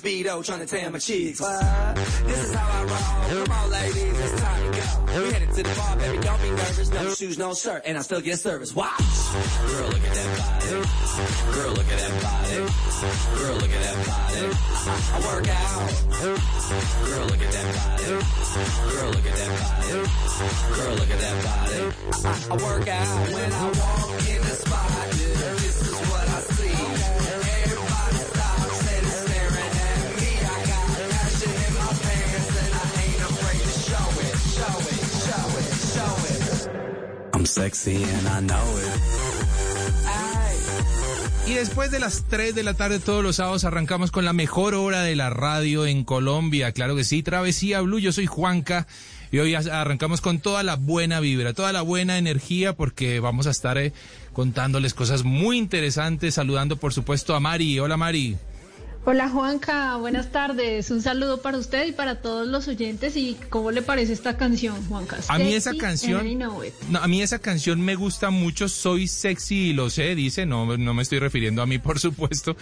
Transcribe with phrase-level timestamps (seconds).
[0.00, 1.40] speedo trying to tan my cheeks.
[1.40, 1.96] What?
[2.24, 3.44] This is how I roll.
[3.44, 5.22] Come on, ladies, it's time to go.
[5.22, 6.90] We headed to the bar, baby, don't be nervous.
[6.92, 8.74] No shoes, no shirt, and I still get service.
[8.74, 8.90] Watch.
[8.98, 10.70] Girl, look at that body.
[11.56, 12.56] Girl, look at that body.
[13.40, 14.46] Girl, look at that body.
[14.86, 15.90] I, work out.
[17.06, 18.04] Girl, look at that body.
[18.92, 19.92] Girl, look at that body.
[20.76, 21.80] Girl, look at that body.
[22.50, 24.35] I work out when I walk in
[37.46, 38.02] sexy
[38.34, 38.52] and.
[41.46, 44.74] Y después de las 3 de la tarde todos los sábados arrancamos con la mejor
[44.74, 46.72] hora de la radio en Colombia.
[46.72, 48.88] Claro que sí, Travesía Blue, yo soy Juanca
[49.30, 53.50] y hoy arrancamos con toda la buena vibra, toda la buena energía porque vamos a
[53.50, 53.92] estar eh,
[54.32, 57.78] contándoles cosas muy interesantes, saludando por supuesto a Mari.
[57.78, 58.36] Hola Mari.
[59.08, 60.90] Hola Juanca, buenas tardes.
[60.90, 63.16] Un saludo para usted y para todos los oyentes.
[63.16, 65.18] ¿Y cómo le parece esta canción, Juanca?
[65.28, 66.26] A mí esa canción,
[66.90, 68.68] no, a mí esa canción me gusta mucho.
[68.68, 70.44] Soy sexy y lo sé, dice.
[70.44, 72.56] No, no me estoy refiriendo a mí, por supuesto,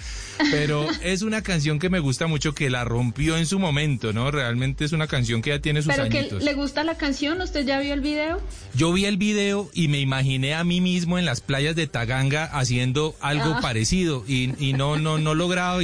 [0.50, 4.30] pero es una canción que me gusta mucho, que la rompió en su momento, ¿no?
[4.30, 6.44] Realmente es una canción que ya tiene sus Pero que añitos.
[6.44, 8.38] le gusta la canción, ¿usted ya vio el video?
[8.74, 12.44] Yo vi el video y me imaginé a mí mismo en las playas de Taganga
[12.44, 13.60] haciendo algo Ah.
[13.62, 15.78] parecido y, y no, no, no lograba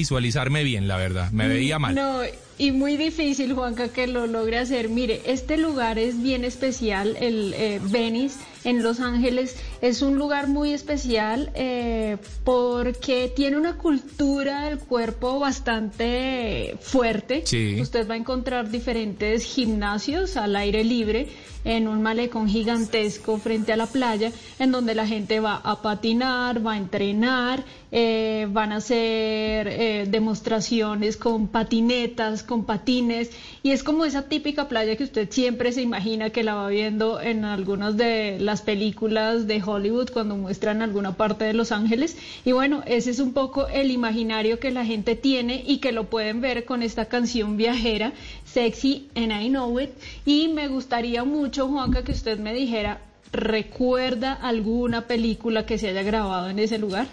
[0.64, 1.30] bien, la verdad.
[1.30, 1.94] Me veía mal.
[1.94, 2.20] No,
[2.58, 4.88] y muy difícil, Juanca, que lo logre hacer.
[4.88, 10.48] Mire, este lugar es bien especial, el eh, Venice en Los Ángeles es un lugar
[10.48, 17.42] muy especial eh, porque tiene una cultura del cuerpo bastante fuerte.
[17.46, 17.80] Sí.
[17.80, 21.28] Usted va a encontrar diferentes gimnasios al aire libre
[21.64, 26.64] en un malecón gigantesco frente a la playa, en donde la gente va a patinar,
[26.64, 33.30] va a entrenar, eh, van a hacer eh, demostraciones con patinetas, con patines,
[33.62, 37.20] y es como esa típica playa que usted siempre se imagina que la va viendo
[37.20, 42.16] en algunas de las películas de Hollywood cuando muestran alguna parte de Los Ángeles.
[42.44, 46.08] Y bueno, ese es un poco el imaginario que la gente tiene y que lo
[46.08, 48.12] pueden ver con esta canción viajera,
[48.46, 49.90] Sexy and I Know It.
[50.24, 56.02] Y me gustaría mucho, Juanca, que usted me dijera, ¿recuerda alguna película que se haya
[56.02, 57.06] grabado en ese lugar?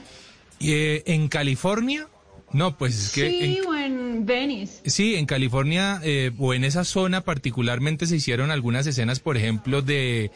[0.61, 2.07] Eh, ¿En California?
[2.53, 3.29] No, pues es que...
[3.29, 4.81] sí, en- o en Venice.
[4.89, 9.81] Sí, en California eh, o en esa zona particularmente se hicieron algunas escenas, por ejemplo,
[9.81, 10.31] de,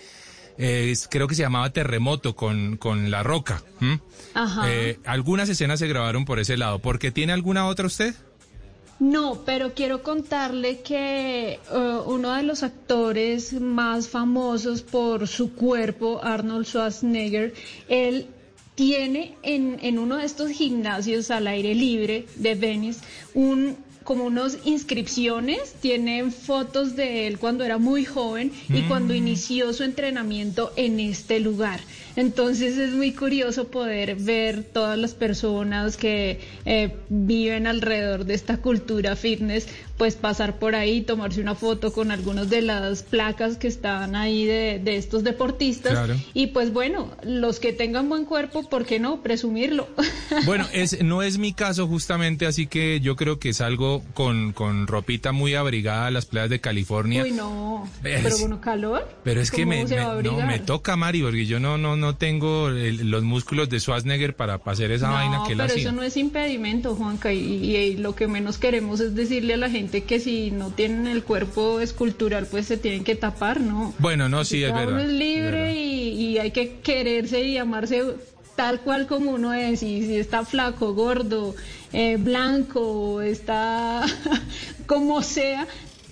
[0.57, 3.63] eh, creo que se llamaba Terremoto con, con La Roca.
[3.79, 3.99] ¿m?
[4.33, 4.63] Ajá.
[4.69, 6.79] Eh, algunas escenas se grabaron por ese lado.
[6.79, 8.13] ¿Por qué tiene alguna otra usted?
[8.99, 11.59] No, pero quiero contarle que eh,
[12.05, 17.53] uno de los actores más famosos por su cuerpo, Arnold Schwarzenegger,
[17.89, 18.27] él
[18.81, 23.01] tiene en, en uno de estos gimnasios al aire libre de Venice
[23.35, 23.77] un
[24.11, 29.83] como unas inscripciones, tienen fotos de él cuando era muy joven y cuando inició su
[29.83, 31.79] entrenamiento en este lugar.
[32.15, 38.57] Entonces es muy curioso poder ver todas las personas que eh, viven alrededor de esta
[38.57, 39.67] cultura fitness,
[39.97, 44.45] pues pasar por ahí, tomarse una foto con algunas de las placas que están ahí
[44.45, 45.93] de, de estos deportistas.
[45.93, 46.15] Claro.
[46.33, 49.21] Y pues bueno, los que tengan buen cuerpo, ¿por qué no?
[49.21, 49.87] Presumirlo.
[50.45, 53.53] Bueno, es, no es mi caso justamente, así que yo creo que
[54.13, 57.23] con, con ropita muy abrigada a las playas de California.
[57.23, 57.87] Uy, no.
[58.03, 59.07] Es- Pero bueno, calor.
[59.23, 59.85] Pero es que ¿Cómo me,
[60.21, 64.35] no, me toca, Mari, porque yo no, no, no tengo el- los músculos de Schwarzenegger
[64.35, 65.81] para, para hacer esa no, vaina que él pero hacía.
[65.83, 69.57] eso no es impedimento, Juanca, y, y- y lo que menos queremos es decirle a
[69.57, 73.93] la gente que si no tienen el cuerpo escultural, pues se tienen que tapar, ¿no?
[73.99, 74.89] Bueno, no, sí, es verdad.
[74.93, 75.73] uno es es libre verdad.
[75.73, 78.03] y, y hay que quererse y amarse
[78.61, 81.55] tal cual como uno es, y si está flaco, gordo,
[81.93, 84.05] eh, blanco, está
[84.85, 85.65] como sea,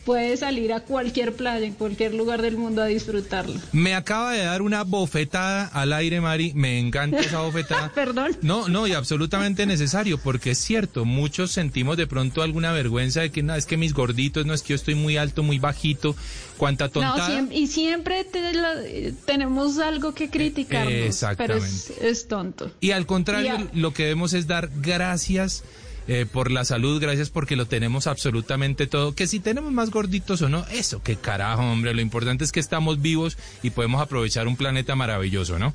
[0.05, 3.59] puede salir a cualquier playa, en cualquier lugar del mundo a disfrutarlo.
[3.71, 6.53] Me acaba de dar una bofetada al aire, Mari.
[6.55, 7.91] Me encanta esa bofetada.
[7.95, 8.35] Perdón.
[8.41, 13.31] No, no, y absolutamente necesario, porque es cierto, muchos sentimos de pronto alguna vergüenza de
[13.31, 16.15] que no, es que mis gorditos, no es que yo estoy muy alto, muy bajito,
[16.57, 17.27] cuánta No, tontada.
[17.27, 22.09] siempre, y siempre te la- eh, tenemos algo que criticarnos, Eh, pero es, exactamente.
[22.09, 22.71] es tonto.
[22.79, 25.63] Y al contrario, a- lo que debemos es dar gracias
[26.11, 29.13] eh, por la salud, gracias porque lo tenemos absolutamente todo.
[29.13, 31.93] Que si tenemos más gorditos o no, eso, qué carajo, hombre.
[31.93, 35.71] Lo importante es que estamos vivos y podemos aprovechar un planeta maravilloso, ¿no?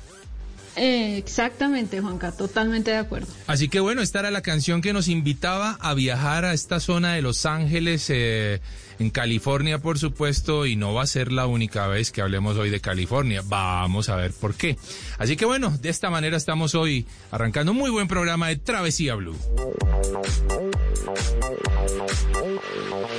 [0.75, 3.27] Eh, exactamente, Juanca, totalmente de acuerdo.
[3.47, 7.13] Así que bueno, esta era la canción que nos invitaba a viajar a esta zona
[7.13, 8.59] de Los Ángeles, eh,
[8.99, 12.69] en California, por supuesto, y no va a ser la única vez que hablemos hoy
[12.69, 13.41] de California.
[13.45, 14.77] Vamos a ver por qué.
[15.17, 19.15] Así que bueno, de esta manera estamos hoy arrancando un muy buen programa de Travesía
[19.15, 19.35] Blue.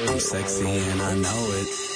[0.09, 1.96] I'm sexy and I know it.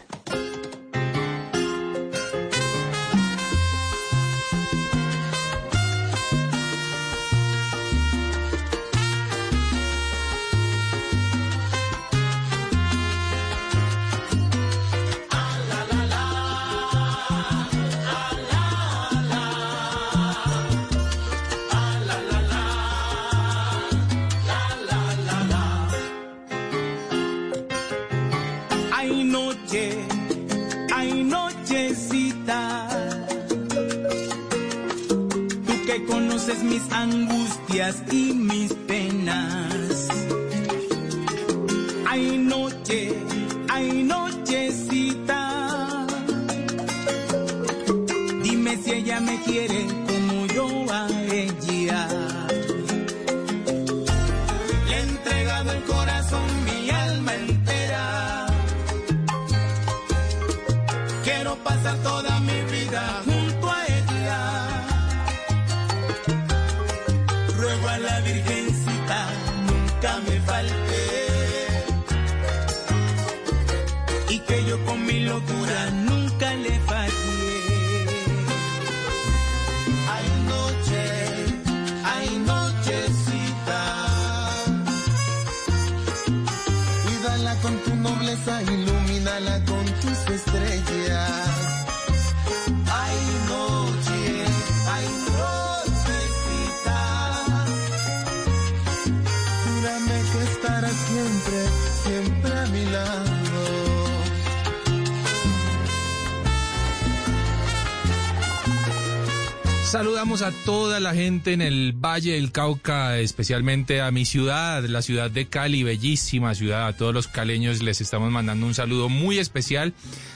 [109.91, 115.01] Saludamos a toda la gente en el Valle del Cauca, especialmente a mi ciudad, la
[115.01, 116.87] ciudad de Cali, bellísima ciudad.
[116.87, 119.93] A todos los caleños les estamos mandando un saludo muy especial.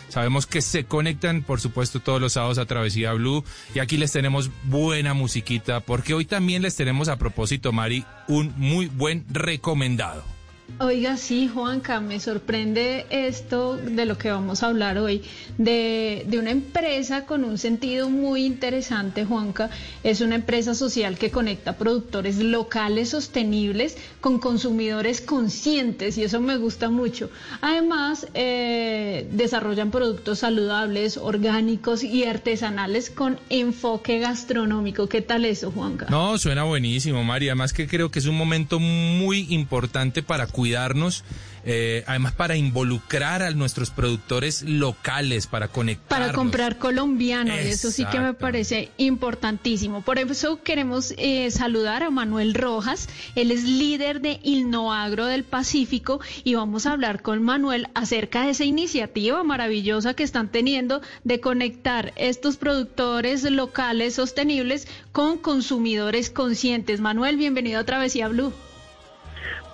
[0.09, 3.45] Sabemos que se conectan, por supuesto, todos los sábados a Travesía Blue.
[3.73, 8.53] Y aquí les tenemos buena musiquita, porque hoy también les tenemos a propósito, Mari, un
[8.57, 10.34] muy buen recomendado.
[10.77, 15.21] Oiga, sí, Juanca, me sorprende esto de lo que vamos a hablar hoy,
[15.57, 19.69] de, de, una empresa con un sentido muy interesante, Juanca.
[20.03, 26.57] Es una empresa social que conecta productores locales sostenibles con consumidores conscientes y eso me
[26.57, 27.29] gusta mucho.
[27.61, 35.07] Además, eh, desarrollan productos saludables, orgánicos y artesanales con enfoque gastronómico.
[35.07, 36.07] ¿Qué tal eso, Juanca?
[36.09, 37.51] No, suena buenísimo, María.
[37.51, 41.25] Además que creo que es un momento muy importante para cuidarnos,
[41.65, 46.07] eh, además para involucrar a nuestros productores locales, para conectar.
[46.07, 50.01] Para comprar colombiano, y eso sí que me parece importantísimo.
[50.01, 56.21] Por eso queremos eh, saludar a Manuel Rojas, él es líder de Innoagro del Pacífico
[56.45, 61.41] y vamos a hablar con Manuel acerca de esa iniciativa maravillosa que están teniendo de
[61.41, 67.01] conectar estos productores locales sostenibles con consumidores conscientes.
[67.01, 68.53] Manuel, bienvenido a Travesía Blue.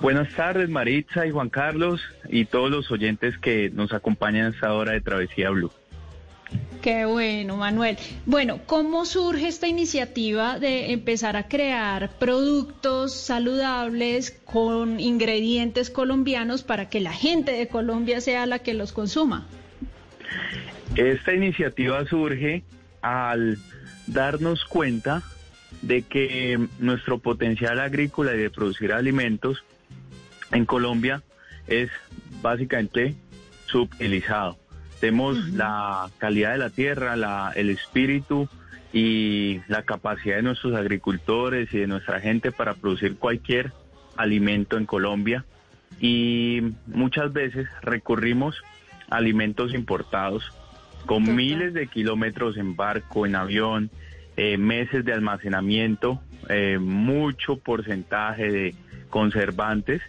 [0.01, 4.73] Buenas tardes, Maritza y Juan Carlos y todos los oyentes que nos acompañan a esta
[4.73, 5.71] hora de Travesía Blue.
[6.81, 7.97] Qué bueno, Manuel.
[8.25, 16.89] Bueno, ¿cómo surge esta iniciativa de empezar a crear productos saludables con ingredientes colombianos para
[16.89, 19.45] que la gente de Colombia sea la que los consuma?
[20.95, 22.63] Esta iniciativa surge
[23.03, 23.59] al
[24.07, 25.21] darnos cuenta
[25.83, 29.63] de que nuestro potencial agrícola y de producir alimentos
[30.51, 31.23] en Colombia
[31.67, 31.89] es
[32.41, 33.15] básicamente
[33.65, 34.57] subutilizado.
[34.99, 38.47] Tenemos la calidad de la tierra, la, el espíritu
[38.93, 43.71] y la capacidad de nuestros agricultores y de nuestra gente para producir cualquier
[44.17, 45.45] alimento en Colombia.
[45.99, 48.61] Y muchas veces recurrimos
[49.09, 50.51] a alimentos importados
[51.05, 53.89] con miles de kilómetros en barco, en avión,
[54.37, 58.75] eh, meses de almacenamiento, eh, mucho porcentaje de
[59.09, 60.01] conservantes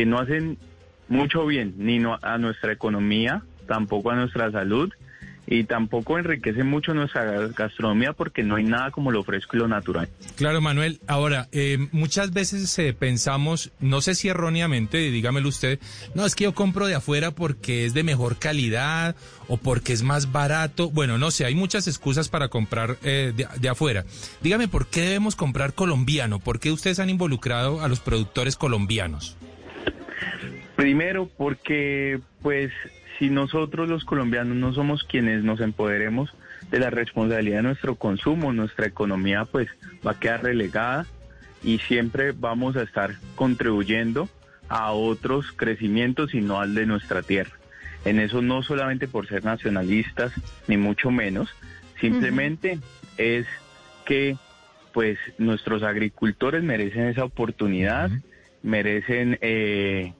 [0.00, 0.56] que no hacen
[1.08, 4.90] mucho bien ni a nuestra economía, tampoco a nuestra salud
[5.46, 9.68] y tampoco enriquecen mucho nuestra gastronomía porque no hay nada como lo fresco y lo
[9.68, 10.08] natural.
[10.36, 11.00] Claro, Manuel.
[11.06, 15.80] Ahora, eh, muchas veces eh, pensamos, no sé si erróneamente, dígamelo usted,
[16.14, 19.16] no, es que yo compro de afuera porque es de mejor calidad
[19.48, 20.88] o porque es más barato.
[20.88, 24.06] Bueno, no sé, hay muchas excusas para comprar eh, de, de afuera.
[24.40, 26.38] Dígame, ¿por qué debemos comprar colombiano?
[26.38, 29.36] ¿Por qué ustedes han involucrado a los productores colombianos?
[30.80, 32.72] Primero, porque pues
[33.18, 36.32] si nosotros los colombianos no somos quienes nos empoderemos
[36.70, 39.68] de la responsabilidad de nuestro consumo, nuestra economía pues
[40.06, 41.04] va a quedar relegada
[41.62, 44.30] y siempre vamos a estar contribuyendo
[44.70, 47.58] a otros crecimientos y no al de nuestra tierra.
[48.06, 50.32] En eso no solamente por ser nacionalistas,
[50.66, 51.50] ni mucho menos,
[52.00, 52.78] simplemente
[53.18, 53.46] es
[54.06, 54.38] que
[54.94, 58.10] pues nuestros agricultores merecen esa oportunidad,
[58.62, 60.14] merecen eh,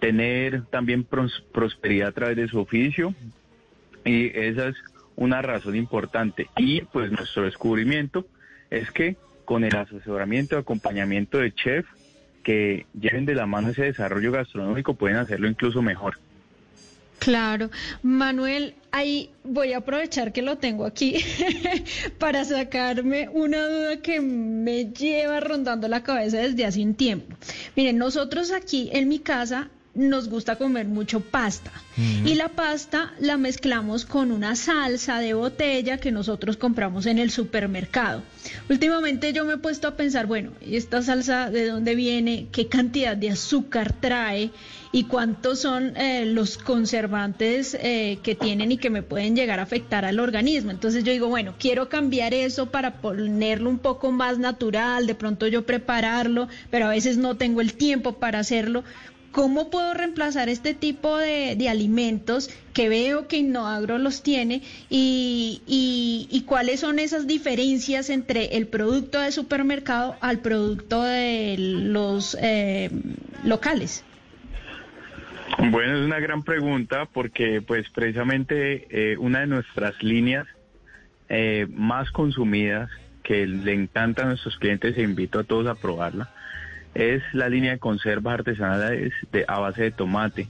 [0.00, 3.14] tener también prosperidad a través de su oficio
[4.04, 4.76] y esa es
[5.16, 6.48] una razón importante.
[6.56, 8.26] Y pues nuestro descubrimiento
[8.70, 11.86] es que con el asesoramiento y acompañamiento de chef
[12.42, 16.18] que lleven de la mano ese desarrollo gastronómico pueden hacerlo incluso mejor.
[17.18, 17.68] Claro,
[18.02, 21.22] Manuel, ahí voy a aprovechar que lo tengo aquí
[22.18, 27.36] para sacarme una duda que me lleva rondando la cabeza desde hace un tiempo.
[27.76, 31.72] Miren, nosotros aquí en mi casa nos gusta comer mucho pasta.
[32.24, 37.30] Y la pasta la mezclamos con una salsa de botella que nosotros compramos en el
[37.30, 38.22] supermercado.
[38.70, 42.46] Últimamente yo me he puesto a pensar, bueno, ¿y esta salsa de dónde viene?
[42.52, 44.50] ¿Qué cantidad de azúcar trae?
[44.92, 49.64] ¿Y cuántos son eh, los conservantes eh, que tienen y que me pueden llegar a
[49.64, 50.70] afectar al organismo?
[50.70, 55.46] Entonces yo digo, bueno, quiero cambiar eso para ponerlo un poco más natural, de pronto
[55.48, 58.84] yo prepararlo, pero a veces no tengo el tiempo para hacerlo.
[59.32, 66.42] ¿Cómo puedo reemplazar este tipo de, alimentos que veo que Innoagro los tiene y, y,
[66.46, 72.90] cuáles son esas diferencias entre el producto de supermercado al producto de los eh,
[73.44, 74.04] locales?
[75.58, 80.46] Bueno, es una gran pregunta porque pues precisamente eh, una de nuestras líneas
[81.28, 82.90] eh, más consumidas
[83.22, 86.30] que le encanta a nuestros clientes e invito a todos a probarla
[86.94, 90.48] es la línea de conservas artesanales de, a base de tomate.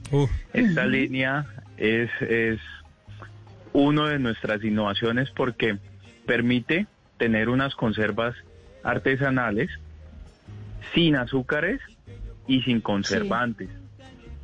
[0.53, 1.45] Esta línea
[1.77, 2.59] es, es
[3.73, 5.77] una de nuestras innovaciones porque
[6.25, 8.35] permite tener unas conservas
[8.83, 9.69] artesanales
[10.93, 11.79] sin azúcares
[12.47, 13.69] y sin conservantes.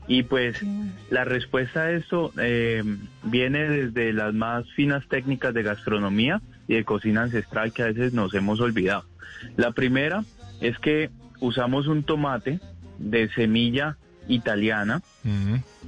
[0.08, 0.64] Y pues
[1.10, 2.82] la respuesta a esto eh,
[3.24, 8.14] viene desde las más finas técnicas de gastronomía y de cocina ancestral que a veces
[8.14, 9.04] nos hemos olvidado.
[9.58, 10.24] La primera
[10.62, 12.60] es que usamos un tomate
[12.98, 15.02] de semilla italiana,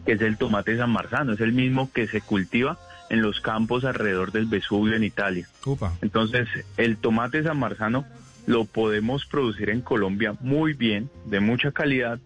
[0.06, 2.78] que es el tomate San Marzano, es el mismo que se cultiva
[3.10, 5.48] en los campos alrededor del Vesubio en Italia.
[5.66, 5.94] Upa.
[6.02, 8.06] Entonces, el tomate San Marzano
[8.46, 12.20] lo podemos producir en Colombia muy bien, de mucha calidad,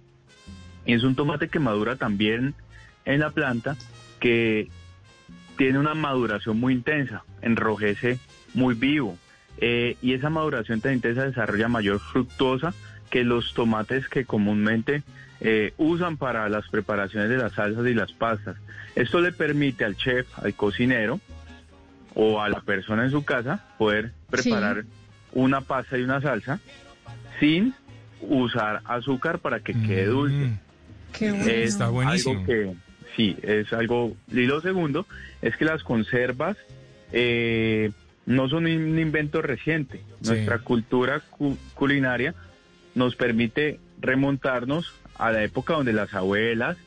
[0.86, 2.54] y es un tomate que madura también
[3.06, 3.76] en la planta,
[4.20, 4.70] que
[5.58, 8.20] tiene una maduración muy intensa, enrojece
[8.54, 9.18] muy vivo,
[9.58, 12.74] eh, y esa maduración tan intensa desarrolla mayor fructosa
[13.10, 15.04] que los tomates que comúnmente
[15.42, 18.56] eh, usan para las preparaciones de las salsas y las pastas.
[18.96, 21.20] Esto le permite al chef, al cocinero
[22.16, 24.86] o a la persona en su casa poder preparar
[25.34, 26.60] una pasta y una salsa
[27.40, 27.74] sin
[28.22, 30.36] usar azúcar para que quede dulce.
[30.36, 30.60] Mm.
[31.18, 31.46] Qué bueno.
[31.46, 32.34] Es Está buenísimo.
[32.40, 32.74] algo que
[33.16, 34.16] sí, es algo.
[34.32, 35.06] Y lo segundo
[35.42, 36.56] es que las conservas
[37.12, 37.92] eh,
[38.26, 40.02] no son un invento reciente.
[40.22, 40.30] Sí.
[40.30, 42.34] Nuestra cultura cu- culinaria
[42.96, 46.78] nos permite remontarnos a la época donde las abuelas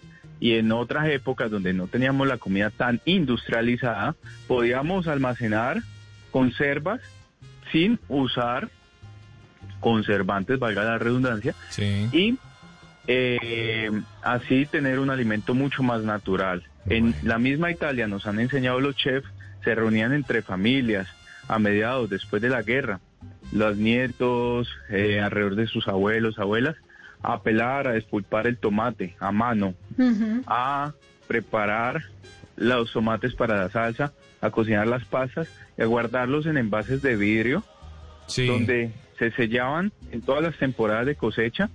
[0.41, 4.15] y en otras épocas donde no teníamos la comida tan industrializada,
[4.47, 5.83] podíamos almacenar
[6.31, 7.01] conservas
[7.73, 8.69] sin usar
[9.81, 12.09] conservantes, valga la redundancia, Sí.
[12.13, 12.39] y
[13.07, 13.91] eh,
[14.23, 16.65] así tener un alimento mucho más natural.
[16.87, 19.29] En la misma Italia nos han enseñado los chefs,
[19.65, 21.09] se reunían entre familias
[21.49, 23.01] a mediados, después de la guerra,
[23.53, 26.77] los nietos eh, alrededor de sus abuelos, abuelas,
[27.23, 29.75] a pelar, a despulpar el tomate a mano,
[30.47, 30.93] a
[31.27, 32.03] preparar
[32.57, 37.17] los tomates para la salsa, a cocinar las pastas y a guardarlos en envases de
[37.17, 37.65] vidrio
[38.27, 38.47] Sí.
[38.47, 41.71] donde se sellaban en todas las temporadas de cosecha,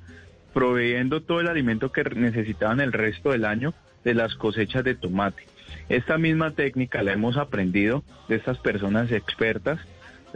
[0.53, 3.73] proveyendo todo el alimento que necesitaban el resto del año
[4.03, 5.43] de las cosechas de tomate.
[5.89, 9.79] Esta misma técnica la hemos aprendido de estas personas expertas.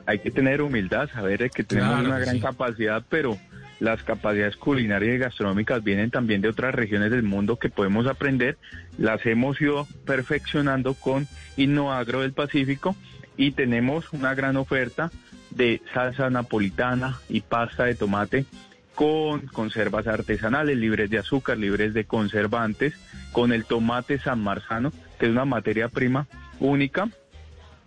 [0.06, 2.42] Hay que tener humildad, saber que tenemos Claro una gran sí.
[2.42, 3.38] capacidad, pero
[3.80, 8.58] las capacidades culinarias y gastronómicas vienen también de otras regiones del mundo que podemos aprender.
[8.98, 12.96] Las hemos ido perfeccionando con Innoagro del Pacífico
[13.38, 15.12] y tenemos una gran oferta
[15.50, 18.46] de salsa napolitana y pasta de tomate
[18.94, 22.94] con conservas artesanales, libres de azúcar, libres de conservantes,
[23.34, 26.28] con el tomate San Marzano, que es una materia prima
[26.60, 27.10] única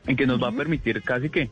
[0.06, 1.50] y que nos va a permitir casi que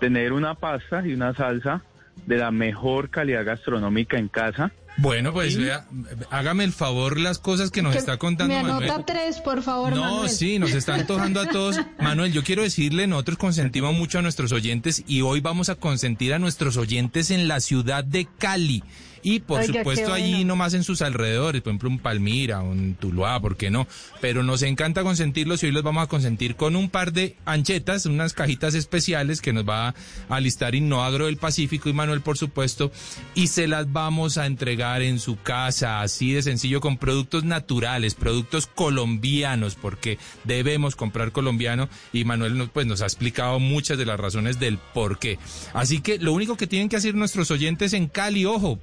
[0.00, 1.82] tener una pasta y una salsa
[2.26, 4.72] de la mejor calidad gastronómica en casa.
[4.96, 5.86] Bueno, pues vea,
[6.30, 8.90] hágame el favor las cosas que nos está contando Me Manuel.
[8.90, 10.28] anota tres, por favor, No, Manuel.
[10.28, 11.78] sí, nos está antojando a todos.
[12.00, 16.34] Manuel, yo quiero decirle, nosotros consentimos mucho a nuestros oyentes y hoy vamos a consentir
[16.34, 18.82] a nuestros oyentes en la ciudad de Cali.
[19.22, 20.48] Y por Oiga, supuesto allí bueno.
[20.48, 23.86] nomás en sus alrededores, por ejemplo un Palmira, un Tuluá, ¿por qué no?
[24.20, 28.06] Pero nos encanta consentirlos y hoy los vamos a consentir con un par de anchetas,
[28.06, 29.94] unas cajitas especiales que nos va
[30.28, 32.90] a listar Innoagro del Pacífico y Manuel, por supuesto,
[33.34, 38.14] y se las vamos a entregar en su casa, así de sencillo, con productos naturales,
[38.14, 44.06] productos colombianos, porque debemos comprar colombiano y Manuel nos, pues, nos ha explicado muchas de
[44.06, 45.38] las razones del por qué.
[45.72, 48.76] Así que lo único que tienen que hacer nuestros oyentes en Cali, ojo,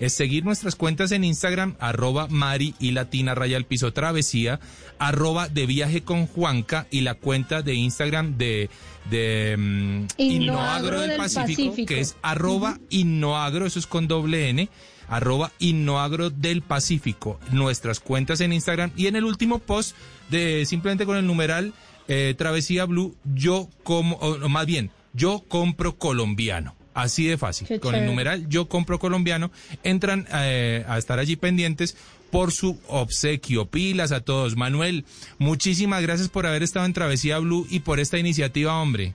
[0.00, 4.60] es seguir nuestras cuentas en Instagram, arroba Mari y Latina Raya al Piso Travesía,
[4.98, 8.70] arroba de viaje con Juanca y la cuenta de Instagram de,
[9.10, 11.86] de mm, Innoagro del Pacífico.
[11.86, 14.68] que es arroba Innoagro, eso es con doble N,
[15.08, 19.96] arroba Innoagro del Pacífico, nuestras cuentas en Instagram y en el último post
[20.30, 21.72] de simplemente con el numeral
[22.08, 26.75] eh, Travesía Blue, yo como, o más bien, yo compro colombiano.
[26.96, 27.68] Así de fácil.
[27.68, 29.50] Qué Con el numeral Yo compro colombiano,
[29.84, 31.94] entran eh, a estar allí pendientes
[32.30, 33.66] por su obsequio.
[33.66, 34.56] Pilas a todos.
[34.56, 35.04] Manuel,
[35.38, 39.12] muchísimas gracias por haber estado en Travesía Blue y por esta iniciativa, hombre.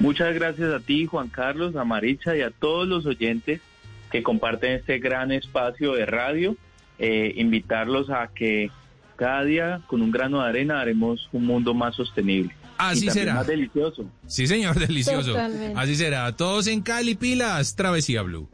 [0.00, 3.62] Muchas gracias a ti, Juan Carlos, a Maricha y a todos los oyentes
[4.10, 6.58] que comparten este gran espacio de radio.
[6.98, 8.70] Eh, invitarlos a que
[9.16, 12.54] cada día con un grano de arena haremos un mundo más sostenible.
[12.78, 13.34] Así y será.
[13.34, 14.10] Más delicioso.
[14.26, 15.32] Sí, señor, delicioso.
[15.32, 15.78] Totalmente.
[15.78, 16.36] Así será.
[16.36, 18.48] Todos en Cali, pilas, Travesía Blue.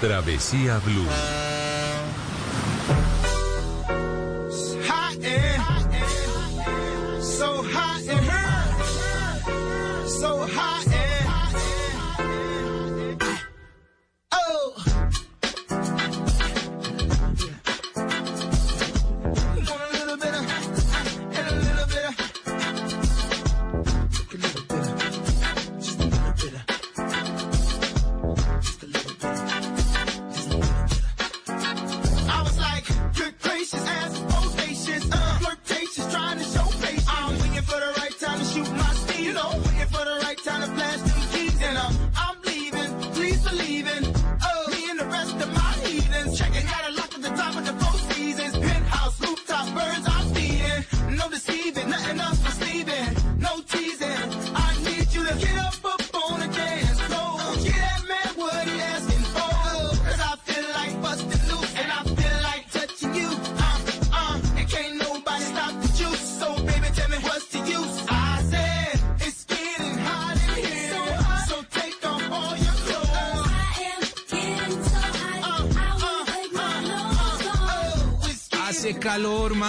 [0.00, 1.45] Travesía Blue.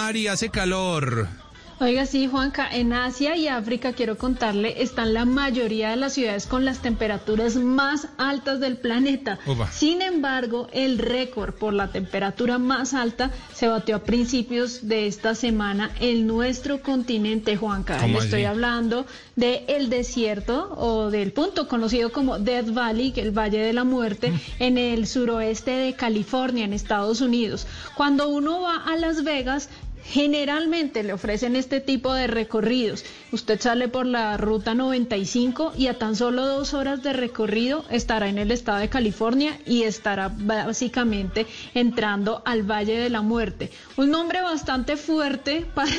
[0.08, 1.28] Mari, hace calor.
[1.80, 6.46] Oiga, sí, Juanca, en Asia y África, quiero contarle, están la mayoría de las ciudades
[6.46, 9.38] con las temperaturas más altas del planeta.
[9.70, 15.36] Sin embargo, el récord por la temperatura más alta se batió a principios de esta
[15.36, 17.98] semana en nuestro continente, Juanca.
[17.98, 23.20] ¿Cómo Le estoy hablando del el desierto o del punto conocido como Death Valley, que
[23.20, 24.40] es el Valle de la Muerte, Mm.
[24.58, 27.68] en el suroeste de California, en Estados Unidos.
[27.94, 29.68] Cuando uno va a Las Vegas,
[30.04, 33.04] Generalmente le ofrecen este tipo de recorridos.
[33.30, 38.28] Usted sale por la ruta 95 y a tan solo dos horas de recorrido estará
[38.28, 43.70] en el estado de California y estará básicamente entrando al Valle de la Muerte.
[43.96, 45.92] Un nombre bastante fuerte para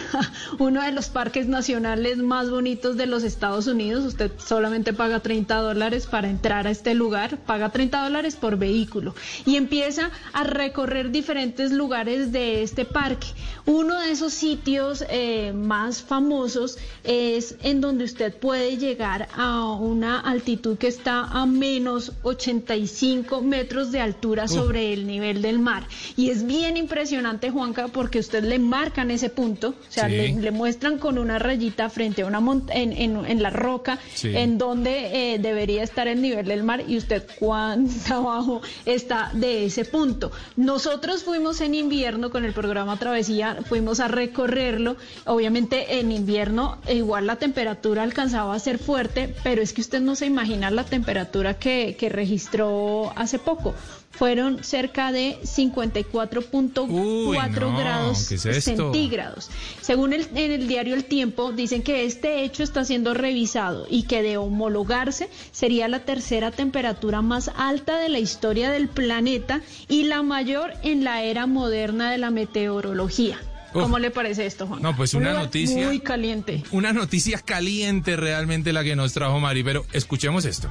[0.57, 4.05] uno de los parques nacionales más bonitos de los Estados Unidos.
[4.05, 9.15] Usted solamente paga 30 dólares para entrar a este lugar, paga 30 dólares por vehículo
[9.45, 13.27] y empieza a recorrer diferentes lugares de este parque.
[13.65, 20.19] Uno de esos sitios eh, más famosos es en donde usted puede llegar a una
[20.19, 25.87] altitud que está a menos 85 metros de altura sobre el nivel del mar.
[26.17, 30.15] Y es bien impresionante, Juanca, porque usted le marcan ese punto, o sea, Sí.
[30.15, 34.35] le, le muestran con una rayita frente a una en, en- en la roca, Sí.
[34.35, 39.65] en donde eh, debería estar el nivel del mar y usted cuánto abajo está de
[39.65, 40.31] ese punto.
[40.55, 44.97] Nosotros fuimos en invierno con el programa Travesía, fuimos a recorrerlo.
[45.25, 50.15] Obviamente en invierno igual la temperatura alcanzaba a ser fuerte, pero es que usted no
[50.15, 53.73] se imagina la temperatura que, que registró hace poco.
[54.11, 59.49] Fueron cerca de 54.4 Uy, no, grados centígrados.
[59.81, 64.03] Según el, en el diario El Tiempo, dicen que este hecho está siendo revisado y
[64.03, 70.03] que de homologarse sería la tercera temperatura más alta de la historia del planeta y
[70.03, 73.39] la mayor en la era moderna de la meteorología.
[73.73, 73.83] Uf.
[73.83, 74.81] ¿Cómo le parece esto, Juan?
[74.81, 76.63] No, pues Un una noticia- Muy caliente.
[76.71, 80.69] Una noticia caliente realmente la que nos trajo Mari, pero escuchemos esto.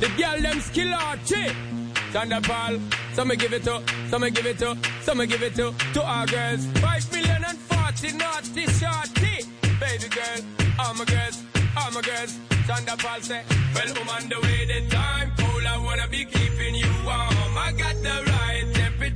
[0.00, 1.52] The girl them skill out chick.
[2.12, 2.78] Thunderball,
[3.14, 6.64] some give it to, some give it to, some give it to, to our girls.
[6.80, 9.44] Five million and forty naughty shorty.
[9.78, 10.40] Baby girl,
[10.78, 11.42] all my girls,
[11.76, 12.32] all my girls.
[12.66, 13.42] Thunderball say,
[13.74, 15.64] well, I'm on the way the time cold.
[15.66, 17.58] I wanna be keeping you warm.
[17.58, 18.66] I got the right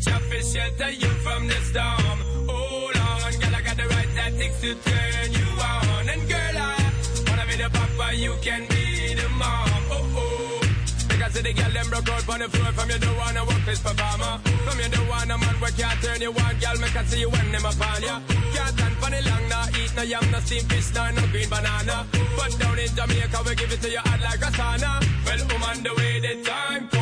[0.02, 2.18] temperature for shelter you from the storm.
[2.48, 6.08] Hold on, girl, I got the right tactics to turn you on.
[6.08, 6.92] And girl, I
[7.28, 9.68] wanna be the papa, you can be the mom.
[9.90, 10.60] Oh oh.
[11.08, 13.80] Because the girl them broke out on the floor From you don't wanna work this
[13.80, 17.20] performer From you don't wanna man where can't turn you on Girl, me can see
[17.20, 18.20] you when them upon ya
[18.54, 21.48] Can't stand for the long, nah Eat no yam, no steamed fish, nah, no green
[21.48, 24.92] banana But down in Jamaica, we give it to you hot like a sauna
[25.24, 27.01] Well, I'm the way, the time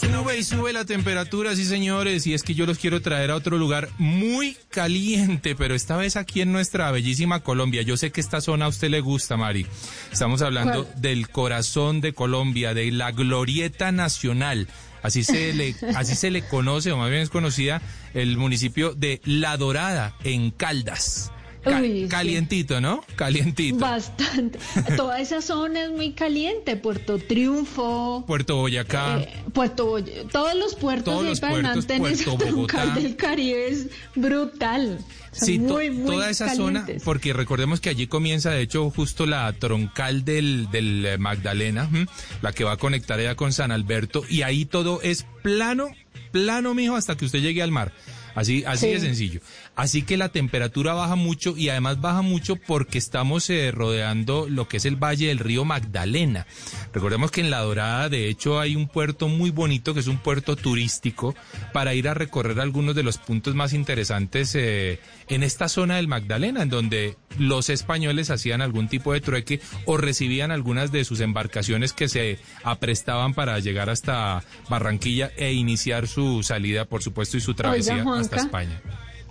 [0.00, 3.36] Sube y sube la temperatura, sí señores, y es que yo los quiero traer a
[3.36, 7.82] otro lugar muy caliente, pero esta vez aquí en nuestra bellísima Colombia.
[7.82, 9.66] Yo sé que esta zona a usted le gusta, Mari.
[10.12, 11.00] Estamos hablando ¿Cuál?
[11.00, 14.68] del corazón de Colombia, de la Glorieta Nacional.
[15.02, 17.80] Así se le, así se le conoce, o más bien es conocida,
[18.14, 21.30] el municipio de La Dorada, en Caldas.
[21.62, 22.08] Ca- Uy, sí.
[22.08, 23.04] calientito, ¿no?
[23.16, 23.78] Calientito.
[23.78, 24.58] Bastante.
[24.96, 26.76] Toda esa zona es muy caliente.
[26.76, 29.20] Puerto Triunfo, Puerto Boyacá.
[29.20, 32.86] Eh, Puerto Boy- todos los puertos Todos los puertos, Puerto Bogotá.
[32.94, 34.98] del Caribe es brutal.
[35.32, 39.52] Sí, muy, muy toda esa zona, porque recordemos que allí comienza, de hecho, justo la
[39.52, 42.06] troncal del, del eh, Magdalena, ¿m?
[42.42, 45.86] la que va a conectar allá con San Alberto, y ahí todo es plano,
[46.32, 47.92] plano, mijo, hasta que usted llegue al mar.
[48.34, 48.92] Así, así Sí.
[48.92, 49.40] de sencillo.
[49.80, 54.68] Así que la temperatura baja mucho y además baja mucho porque estamos eh, rodeando lo
[54.68, 56.46] que es el valle del río Magdalena.
[56.92, 60.18] Recordemos que en La Dorada, de hecho, hay un puerto muy bonito que es un
[60.18, 61.34] puerto turístico
[61.72, 66.08] para ir a recorrer algunos de los puntos más interesantes eh, en esta zona del
[66.08, 71.20] Magdalena, en donde los españoles hacían algún tipo de trueque o recibían algunas de sus
[71.20, 77.40] embarcaciones que se aprestaban para llegar hasta Barranquilla e iniciar su salida, por supuesto, y
[77.40, 78.82] su travesía hasta España.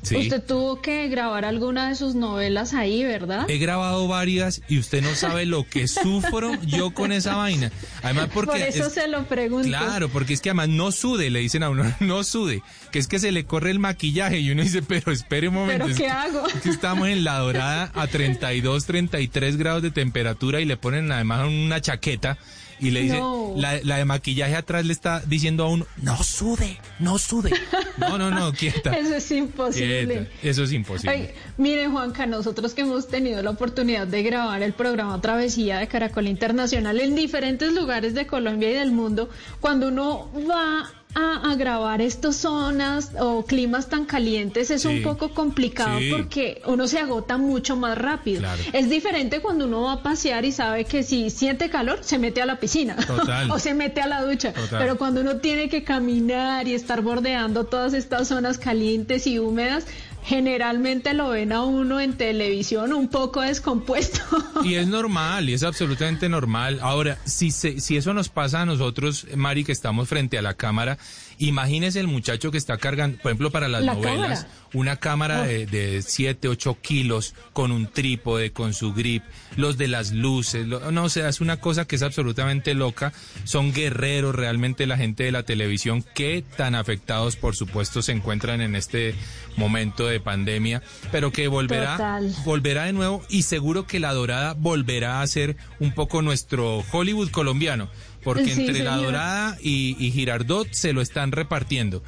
[0.01, 0.15] Sí.
[0.15, 3.49] Usted tuvo que grabar alguna de sus novelas ahí, ¿verdad?
[3.49, 7.71] He grabado varias y usted no sabe lo que sufro yo con esa vaina.
[8.01, 9.67] Además porque Por eso es- se lo pregunto.
[9.67, 13.07] Claro, porque es que además no sude, le dicen a uno, no sude, que es
[13.07, 15.85] que se le corre el maquillaje y uno dice, pero espere un momento.
[15.85, 16.47] ¿Pero es qué que- hago?
[16.47, 21.11] es que estamos en la dorada a 32, 33 grados de temperatura y le ponen
[21.11, 22.37] además una chaqueta
[22.79, 23.53] y le dice, No.
[23.57, 27.51] la, la de maquillaje atrás le está diciendo a uno, no sude, no sude.
[27.97, 28.91] No, no, no, quieta.
[28.97, 30.05] Eso es imposible.
[30.07, 30.29] quieta.
[30.43, 31.11] Eso es imposible.
[31.11, 35.87] Ay, mire, Juanca, nosotros que hemos tenido la oportunidad de grabar el programa Travesía de
[35.87, 41.55] Caracol Internacional en diferentes lugares de Colombia y del mundo, cuando uno va a, a
[41.55, 44.87] grabar estas zonas o climas tan calientes es Sí.
[44.87, 46.11] un poco complicado Sí.
[46.11, 48.39] porque uno se agota mucho más rápido.
[48.41, 48.61] Claro.
[48.73, 52.41] Es diferente cuando uno va a pasear y sabe que si siente calor, se mete
[52.41, 53.49] a la piscina Total.
[53.49, 54.53] o se mete a la ducha.
[54.53, 54.79] Total.
[54.79, 59.85] Pero cuando uno tiene que caminar y estar bordeando todas estas zonas calientes y húmedas,
[60.29, 64.21] generalmente lo ven a uno en televisión un poco descompuesto.
[64.63, 66.79] Y es normal, y es absolutamente normal.
[66.81, 70.53] Ahora, si, se- si eso nos pasa a nosotros, Mari, que estamos frente a la
[70.53, 70.97] cámara,
[71.37, 74.47] imagínese el muchacho que está cargando, por ejemplo, para las La novelas, cámara.
[74.73, 75.45] una cámara Oh.
[75.45, 79.23] de, de 7, 8 kilos, con un trípode, con su grip,
[79.55, 83.13] los de las luces, lo- no, o sea, es una cosa que es absolutamente loca.
[83.45, 88.59] Son guerreros realmente la gente de la televisión, que tan afectados, por supuesto, se encuentran
[88.61, 89.15] en este
[89.55, 92.35] momento de pandemia, pero que volverá Total.
[92.45, 97.29] volverá de nuevo y seguro que La Dorada volverá a ser un poco nuestro Hollywood
[97.31, 97.89] colombiano,
[98.23, 98.97] porque Sí, entre La.
[98.97, 102.03] Dorada y, y Girardot se lo están repartiendo.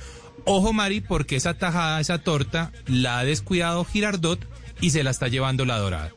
[0.45, 4.39] Ojo, Mari, porque esa tajada, esa torta, la ha descuidado Girardot
[4.79, 6.11] y se la está llevando La Dorada.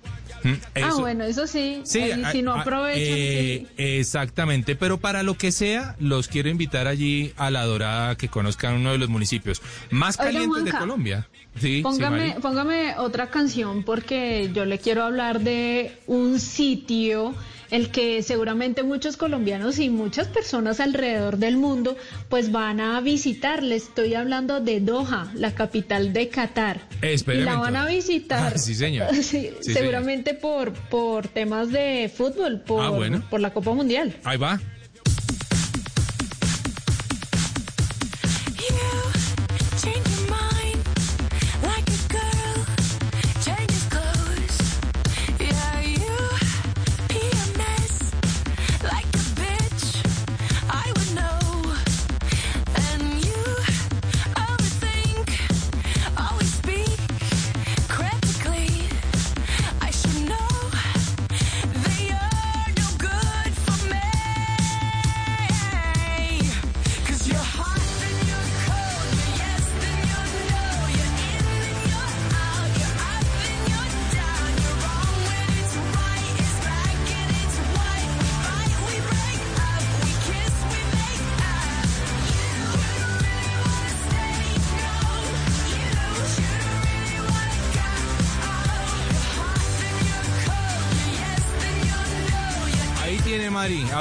[0.83, 1.81] Ah, bueno, eso sí.
[1.85, 3.03] Sí, ahí a- si no a- aprovechan.
[3.07, 8.29] eh, Exactamente, pero para lo que sea, los quiero invitar allí a La Dorada, que
[8.29, 11.29] conozcan uno de los municipios más Oiga, calientes de Colombia.
[11.55, 12.41] Sí, sí, Póngame, Mari.
[12.41, 17.35] póngame otra canción porque yo le quiero hablar de un sitio
[17.71, 21.97] el que seguramente muchos colombianos y muchas personas alrededor del mundo
[22.29, 23.63] pues van a visitar.
[23.63, 26.81] Le estoy hablando de Doha, la capital de Qatar.
[27.03, 28.53] Y la van a visitar.
[28.55, 29.15] Ah, sí, señor.
[29.25, 33.23] Sí, Sí, seguramente por por temas de fútbol, por, Ah, bueno.
[33.31, 34.15] por la Copa Mundial.
[34.25, 34.61] Ahí va.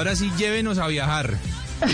[0.04, 1.38] Ahora sí, llévenos a viajar.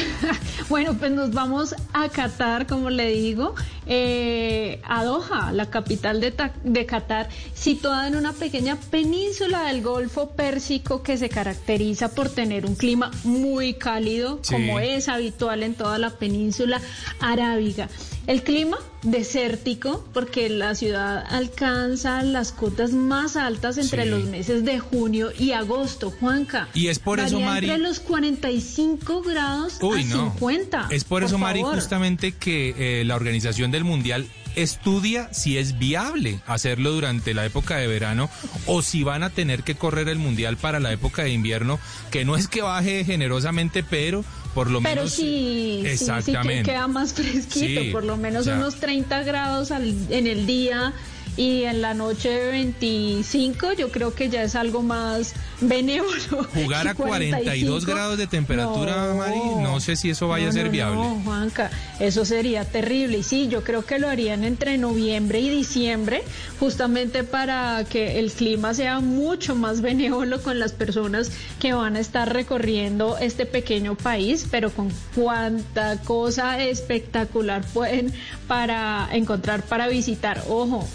[0.67, 3.56] Bueno, pues nos vamos a Qatar, como le digo,
[3.88, 6.32] eh, a Doha, la capital de,
[6.63, 12.67] de Qatar, situada en una pequeña península del Golfo Pérsico que se caracteriza por tener
[12.67, 14.54] un clima muy cálido, Sí.
[14.54, 16.80] como es habitual en toda la península
[17.19, 17.89] arábiga.
[18.30, 24.10] El clima desértico, porque la ciudad alcanza las cotas más altas entre Sí.
[24.10, 26.68] los meses de junio y agosto, Juanca.
[26.76, 30.32] Y es por eso, Mari- Entre los 45 grados Uy, a no.
[30.32, 30.88] 50.
[30.92, 36.40] Es por eso, Mari, justamente que eh, la organización del Mundial estudia si es viable
[36.48, 38.30] hacerlo durante la época de verano
[38.66, 41.80] o si van a tener que correr el Mundial para la época de invierno,
[42.12, 45.14] que no es que baje generosamente, pero por lo Pero menos...
[45.14, 49.24] sí, sí, sí que queda más fresquito, Sí, por lo menos o sea- unos 30
[49.24, 50.94] grados al- en el día
[51.38, 56.44] y en la noche 25, yo creo que ya es algo más benévolo.
[56.54, 60.65] Jugar a 42 grados de temperatura, Mari, no sé si eso vaya No, a ser
[60.65, 60.96] no, viable.
[60.96, 63.20] No, Juanca, eso sería terrible.
[63.20, 66.24] Y sí, yo creo que lo harían entre noviembre y diciembre,
[66.60, 72.00] justamente para que el clima sea mucho más benévolo con las personas que van a
[72.00, 78.13] estar recorriendo este pequeño país, pero con cuánta cosa espectacular pueden
[78.48, 80.44] para encontrar para visitar.
[80.50, 80.88] Ojo,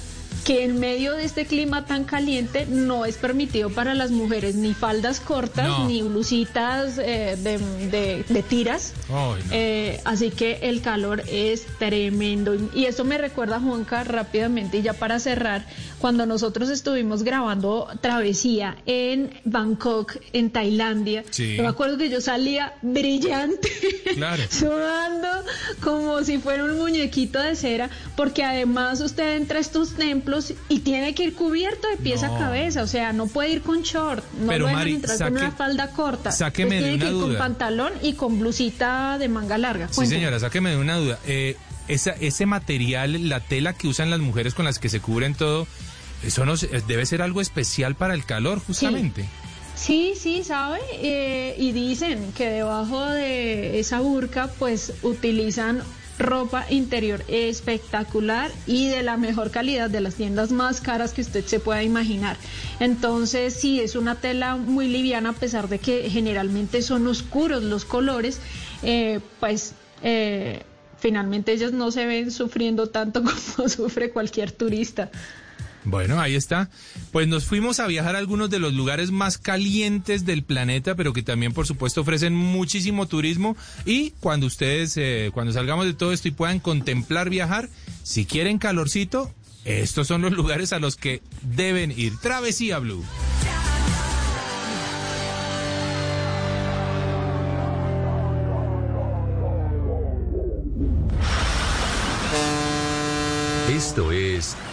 [0.45, 4.75] que en medio de este clima tan caliente no es permitido para las mujeres ni
[4.75, 5.89] faldas cortas No.
[5.89, 7.59] ni blusitas eh, de,
[7.91, 8.93] de- de tiras.
[9.09, 9.51] Ay, no.
[9.53, 12.55] Eh, así que el calor es tremendo.
[12.75, 15.65] Y eso me recuerda, Juanca, rápidamente, y ya para cerrar,
[15.99, 21.57] cuando nosotros estuvimos grabando Travesía en Bangkok, en Tailandia, Sí.
[21.57, 23.71] yo me acuerdo que yo salía brillante,
[24.15, 24.43] Claro.
[24.51, 25.29] sudando
[25.83, 30.59] como si fuera un muñequito de cera, porque además usted entra a estos templos solos
[30.69, 32.35] y tiene que ir cubierto de pies No.
[32.35, 35.33] a cabeza, o sea, no puede ir con short, no Pero, dejan Mari, entrar saque-
[35.33, 36.33] con una falda corta.
[36.33, 39.89] sáqueme de tiene que una ir con pantalón y con blusita de manga larga.
[39.91, 41.19] Sí, señora, sáqueme de una duda.
[41.27, 41.57] Eh,
[41.89, 45.67] esa, ese material, la tela que usan las mujeres con las que se cubren todo,
[46.25, 49.27] eso no debe ser algo especial para el calor, justamente.
[49.77, 50.79] Sí, sí, ¿sabe?
[50.93, 55.83] Eh, y dicen que debajo de esa burka pues utilizan
[56.19, 61.45] ropa interior espectacular y de la mejor calidad, de las tiendas más caras que usted
[61.45, 62.37] se pueda imaginar.
[62.81, 67.85] Entonces, sí, es una tela muy liviana a pesar de que generalmente son oscuros los
[67.85, 68.41] colores,
[68.83, 69.75] eh, pues...
[70.03, 70.63] eh,
[70.97, 73.23] Finalmente ellos no se ven sufriendo tanto
[73.57, 75.11] como sufre cualquier turista.
[75.85, 76.71] Bueno, ahí está.
[77.13, 81.13] Pues nos fuimos a viajar a algunos de los lugares más calientes del planeta, pero
[81.13, 83.57] que también, por supuesto, ofrecen muchísimo turismo.
[83.85, 87.69] Y cuando ustedes, eh, cuando salgamos de todo esto y puedan contemplar viajar,
[88.03, 89.33] si quieren calorcito,
[89.65, 92.17] estos son los lugares a los que deben ir.
[92.19, 93.05] Travesía Blue.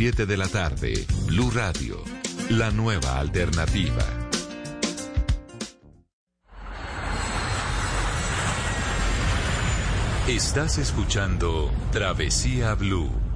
[0.00, 2.02] de la tarde, Blue Radio,
[2.48, 4.02] la nueva alternativa.
[10.26, 13.29] Estás escuchando Travesía Blue.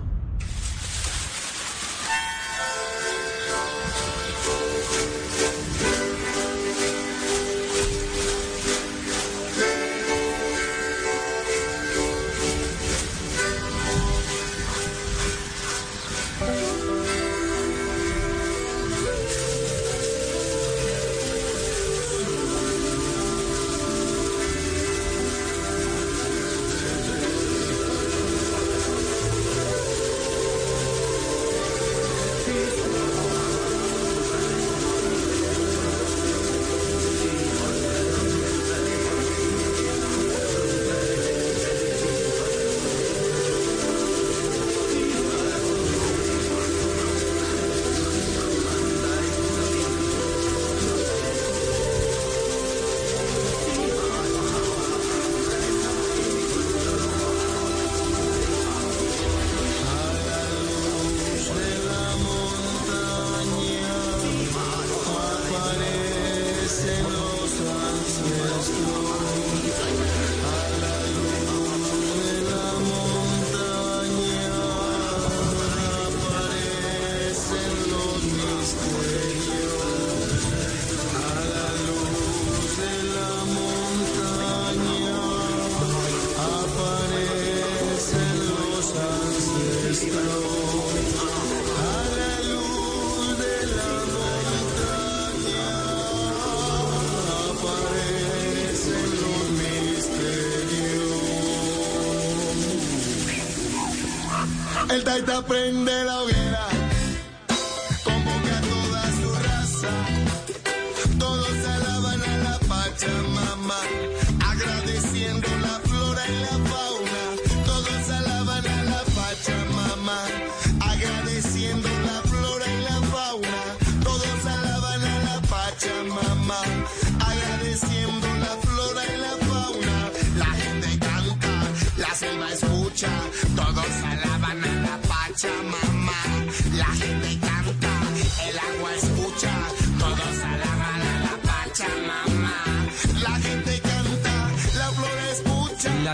[104.95, 106.44] El taita prende la hoguera,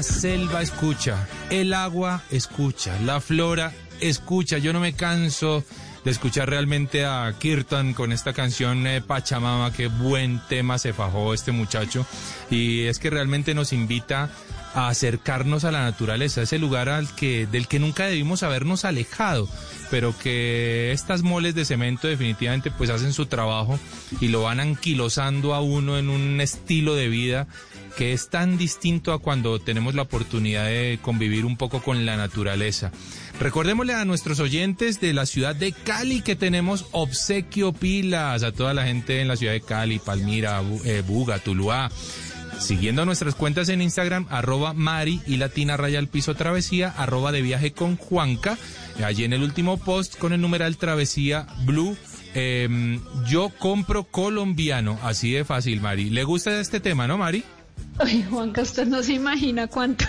[0.01, 3.71] la selva escucha, el agua escucha, la flora
[4.01, 4.57] escucha.
[4.57, 5.63] Yo no me canso
[6.07, 11.35] de escuchar realmente a Kirtan con esta canción eh, Pachamama, qué buen tema se fajó
[11.35, 12.07] este muchacho.
[12.49, 14.31] Y es que realmente nos invita
[14.73, 19.51] a acercarnos a la naturaleza, ese lugar al que, del que nunca debimos habernos alejado,
[19.91, 23.79] pero que estas moles de cemento definitivamente pues hacen su trabajo
[24.19, 27.49] y lo van anquilosando a uno en un estilo de vida
[27.97, 32.17] que es tan distinto a cuando tenemos la oportunidad de convivir un poco con la
[32.17, 32.93] naturaleza.
[33.39, 38.75] Recordémosle a nuestros oyentes de la ciudad de Cali que tenemos obsequio pilas a toda
[38.75, 41.91] la gente en la ciudad de Cali, Palmira, eh, Buga, Tuluá.
[42.59, 47.41] Siguiendo nuestras cuentas en Instagram, arroba Mari y Latina Raya al Piso Travesía, arroba de
[47.41, 48.59] viaje con Juanca.
[49.03, 51.97] Allí en el último post con el numeral Travesía Blue.
[52.35, 56.11] em, yo compro colombiano, así de fácil, Mari.
[56.11, 57.43] ¿Le gusta este tema, no, Mari?
[58.03, 60.07] Ay, Juanca, usted no se imagina cuánto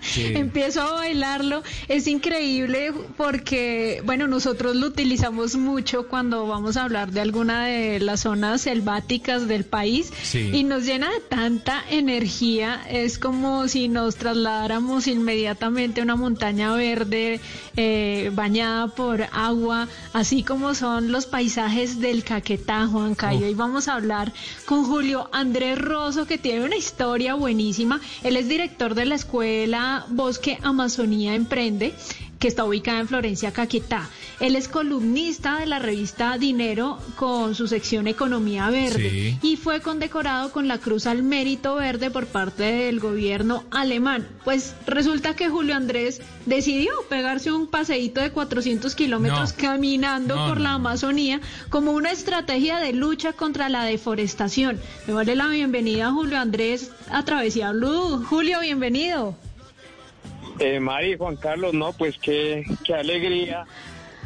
[0.00, 0.24] Sí.
[0.34, 1.62] empiezo a bailarlo.
[1.88, 8.00] Es increíble porque, bueno, nosotros lo utilizamos mucho cuando vamos a hablar de alguna de
[8.00, 10.50] las zonas selváticas del país Sí.
[10.52, 12.80] y nos llena de tanta energía.
[12.90, 17.40] Es como si nos trasladáramos inmediatamente a una montaña verde
[17.76, 23.34] eh, bañada por agua, así como son los paisajes del Caquetá, Juanca.
[23.34, 24.32] Y hoy vamos a hablar
[24.64, 28.00] con Julio Andrés Rosso, que tiene una historia buenísima.
[28.22, 29.75] Él es director de la escuela
[30.08, 31.94] Bosque Amazonía Emprende
[32.38, 34.10] que está ubicada en Florencia, Caquetá.
[34.40, 39.38] Él es columnista de la revista Dinero con su sección Economía Verde Sí.
[39.40, 44.28] y fue condecorado con la Cruz al Mérito Verde por parte del gobierno alemán.
[44.44, 49.58] Pues resulta que Julio Andrés decidió pegarse un paseíto de 400 kilómetros No.
[49.58, 50.72] caminando No, por no, la.
[50.74, 54.78] Amazonía como una estrategia de lucha contra la deforestación.
[55.06, 58.22] Me vale la bienvenida a Julio Andrés a Travesía Blue.
[58.28, 59.34] Julio, bienvenido.
[60.58, 63.66] Eh, Mari, Juan Carlos, no, pues qué, qué alegría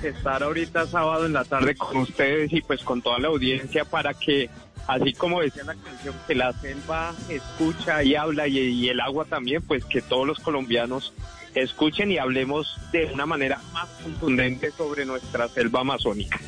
[0.03, 4.15] estar ahorita sábado en la tarde con ustedes y pues con toda la audiencia para
[4.15, 4.49] que,
[4.87, 9.25] así como decía la canción, que la selva escucha y habla y, y el agua
[9.25, 11.13] también, pues que todos los colombianos
[11.55, 16.41] escuchen y hablemos de una manera más contundente sobre nuestra selva amazónica.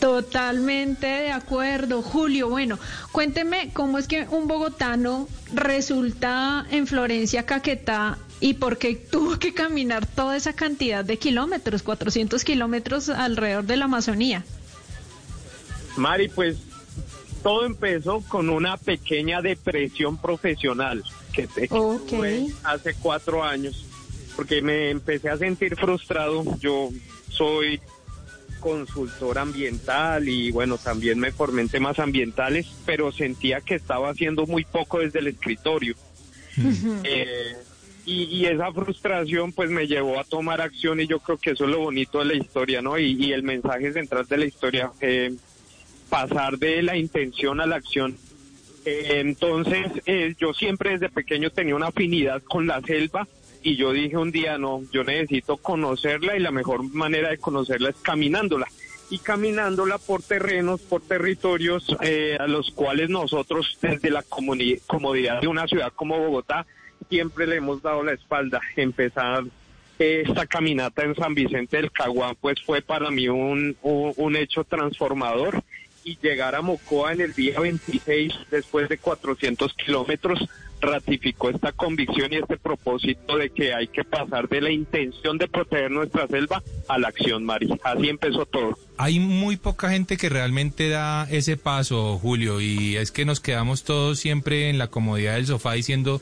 [0.00, 2.48] Totalmente de acuerdo, Julio.
[2.48, 2.78] Bueno,
[3.10, 9.52] cuénteme cómo es que un bogotano resulta en Florencia, Caquetá, y por qué tuvo que
[9.54, 14.44] caminar toda esa cantidad de kilómetros, 400 kilómetros alrededor de la Amazonía.
[15.96, 16.56] Mari, pues
[17.42, 22.06] todo empezó con una pequeña depresión profesional que, te- que Ok.
[22.08, 23.84] tuve hace cuatro años,
[24.36, 26.44] porque me empecé a sentir frustrado.
[26.60, 26.90] Yo
[27.30, 27.80] soy
[28.60, 34.46] consultor ambiental y bueno, también me formé en temas ambientales, pero sentía que estaba haciendo
[34.46, 35.94] muy poco desde el escritorio.
[37.04, 37.56] Eh,
[38.08, 41.64] y, y esa frustración pues me llevó a tomar acción y yo creo que eso
[41.64, 42.98] es lo bonito de la historia, ¿no?
[42.98, 45.34] Y, el mensaje central de la historia, eh,
[46.08, 48.16] pasar de la intención a la acción.
[48.86, 53.28] Eh, entonces, eh, yo siempre desde pequeño tenía una afinidad con la selva
[53.62, 57.90] y yo dije un día, no, yo necesito conocerla y la mejor manera de conocerla
[57.90, 58.68] es caminándola.
[59.10, 65.48] Y caminándola por terrenos, por territorios eh, a los cuales nosotros desde la comodidad de
[65.48, 66.66] una ciudad como Bogotá
[67.08, 68.60] siempre le hemos dado la espalda.
[68.76, 69.44] Empezar
[69.98, 74.36] eh, esta caminata en San Vicente del Caguán pues fue para mí un, un, un
[74.36, 75.62] hecho transformador
[76.04, 80.48] y llegar a Mocoa en el día 26 después de 400 kilómetros
[80.80, 85.48] ratificó esta convicción y este propósito de que hay que pasar de la intención de
[85.48, 87.68] proteger nuestra selva a la acción, Mari.
[87.82, 88.78] Así empezó todo.
[88.96, 93.84] Hay muy poca gente que realmente da ese paso, Julio, y es que nos quedamos
[93.84, 96.20] todos siempre en la comodidad del sofá diciendo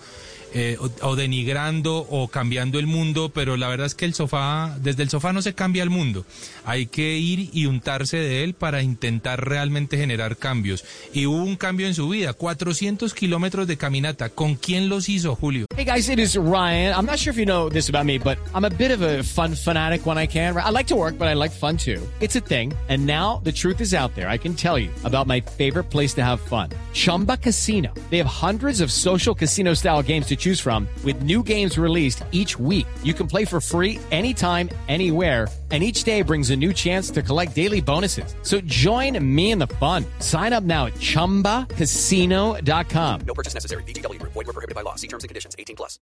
[0.58, 4.74] eh, o, o denigrando o cambiando el mundo, pero la verdad es que el sofá,
[4.80, 6.24] desde el sofá no se cambia el mundo.
[6.64, 10.82] Hay que ir y untarse de él para intentar realmente generar cambios.
[11.12, 14.30] Y hubo un cambio en su vida, 400 kilómetros de caminata.
[14.30, 15.66] ¿Con quién los hizo, Julio?
[15.76, 16.94] Hey guys, it is Ryan.
[16.94, 19.22] I'm not sure if you know this about me, but I'm a bit of a
[19.24, 20.56] fun fanatic when I can.
[20.56, 22.00] I like to work, but I like fun too.
[22.20, 22.72] It's a thing.
[22.88, 24.30] And now the truth is out there.
[24.30, 26.70] I can tell you about my favorite place to have fun.
[26.94, 27.92] Chumba Casino.
[28.08, 32.22] They have hundreds of social casino style games to choose from with new games released
[32.30, 32.86] each week.
[33.02, 35.48] You can play for free anytime, anywhere.
[35.72, 38.36] And each day brings a new chance to collect daily bonuses.
[38.42, 40.04] So join me in the fun.
[40.20, 43.20] Sign up now at chumbacasino.com.
[43.26, 43.82] No purchase necessary.
[43.82, 44.34] VGW Group.
[44.34, 44.94] Void were prohibited by law.
[44.94, 45.56] See terms and conditions.
[45.58, 45.98] 18 plus.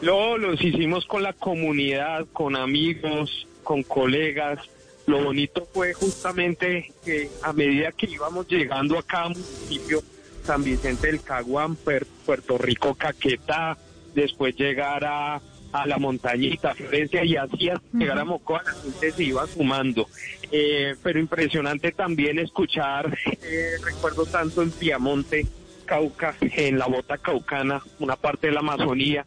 [0.00, 4.58] Luego los hicimos con la comunidad, con amigos, con colegas.
[5.04, 10.02] Lo bonito fue justamente que a medida que íbamos llegando a cada municipio,
[10.44, 13.76] San Vicente del Caguán, Puer- Puerto Rico, Caquetá,
[14.14, 15.40] después llegar a,
[15.72, 20.06] a la montañita, Florencia, y así hasta llegar a Mocoa, la gente se iba sumando.
[20.52, 25.46] Eh, pero impresionante también escuchar, eh, recuerdo tanto en Piamonte,
[25.86, 29.26] Cauca, en la bota caucana, una parte de la Amazonía,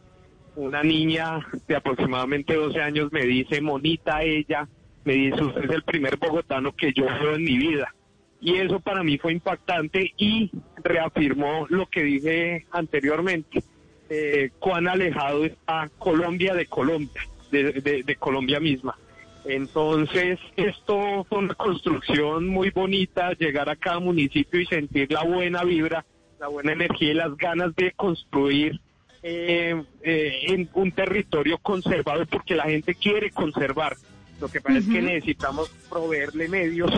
[0.55, 4.67] una niña de aproximadamente 12 años me dice, monita ella,
[5.05, 7.93] me dice, usted es el primer bogotano que yo veo en mi vida.
[8.39, 10.51] Y eso para mí fue impactante y
[10.83, 13.63] reafirmó lo que dije anteriormente,
[14.09, 17.21] eh, cuán alejado está Colombia de Colombia,
[17.51, 18.95] de, de- de Colombia misma.
[19.45, 25.63] Entonces, esto fue una construcción muy bonita, llegar a cada municipio y sentir la buena
[25.63, 26.05] vibra,
[26.39, 28.79] la buena energía y las ganas de construir
[29.23, 33.95] eh, eh, en un territorio conservado porque la gente quiere conservar.
[34.39, 36.91] Lo que pasa es que necesitamos proveerle medios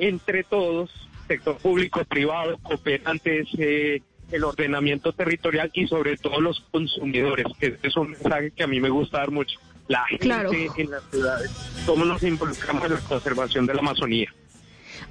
[0.00, 0.90] entre todos,
[1.28, 7.96] sector público, privado, cooperantes, eh, el ordenamiento territorial y sobre todo los consumidores, que es
[7.96, 9.58] un mensaje que a mí me gusta dar mucho.
[9.88, 10.50] La gente Claro.
[10.52, 11.50] en las ciudades,
[11.84, 14.32] cómo nos involucramos en la conservación de la Amazonía.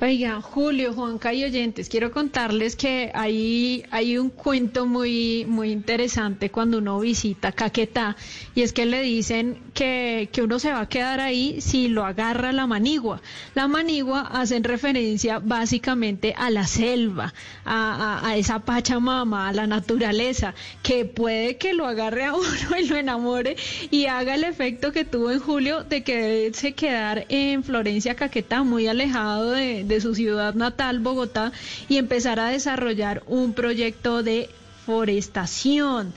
[0.02, 6.50] Oiga, Julio, Juanca y oyentes, quiero contarles que hay, hay un cuento muy, muy interesante
[6.52, 8.16] cuando uno visita Caquetá
[8.56, 12.06] y es que le dicen que, que uno se va a quedar ahí si lo
[12.06, 13.22] agarra la manigua.
[13.56, 17.34] La manigua hacen referencia básicamente a la selva,
[17.66, 22.80] a, a- a esa pachamama, a la naturaleza, que puede que lo agarre a uno
[22.82, 23.58] y lo enamore
[23.91, 28.64] y haga el efecto que tuvo en Julio de que se quedar en Florencia, Caquetá,
[28.64, 31.52] muy alejado de, de su ciudad natal, Bogotá,
[31.90, 34.50] y empezar a desarrollar un proyecto de
[34.86, 36.14] forestación.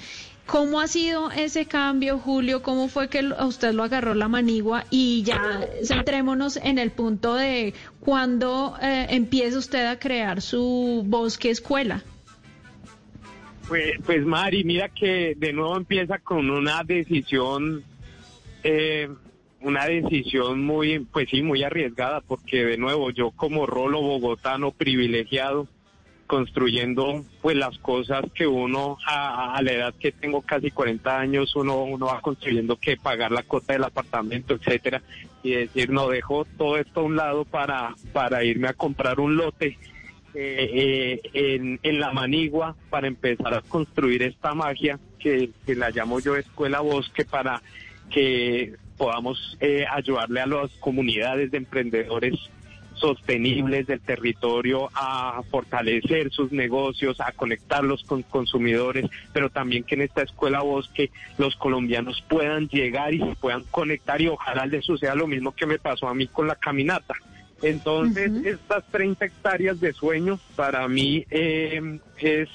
[0.46, 2.62] ¿Cómo ha sido ese cambio, Julio?
[2.62, 4.84] ¿Cómo fue que usted lo agarró la manigua?
[4.90, 11.50] Y ya centrémonos en el punto de cuándo eh, empieza usted a crear su bosque
[11.50, 12.02] escuela.
[13.68, 17.84] Pues, pues Mari, mira que de nuevo empieza con una decisión,
[18.64, 19.08] eh,
[19.62, 25.68] una decisión muy, pues sí, muy arriesgada, porque de nuevo yo como rolo bogotano privilegiado,
[26.32, 31.82] construyendo pues las cosas que uno a, la edad que tengo casi 40 años uno
[31.82, 35.02] uno va construyendo que pagar la cuota del apartamento etcétera
[35.42, 39.36] y decir no dejo todo esto a un lado para para irme a comprar un
[39.36, 39.76] lote
[40.34, 45.90] eh, eh, en, en la manigua para empezar a construir esta magia que, que la
[45.90, 47.60] llamo yo escuela bosque para
[48.08, 52.38] que podamos eh, ayudarle a las comunidades de emprendedores
[52.94, 60.02] sostenibles del territorio a fortalecer sus negocios, a conectarlos con consumidores, pero también que en
[60.02, 65.14] esta escuela bosque los colombianos puedan llegar y se puedan conectar y ojalá les suceda
[65.14, 67.14] lo mismo que me pasó a mí con la caminata.
[67.62, 72.48] Entonces, estas 30 hectáreas de sueño para mí eh, es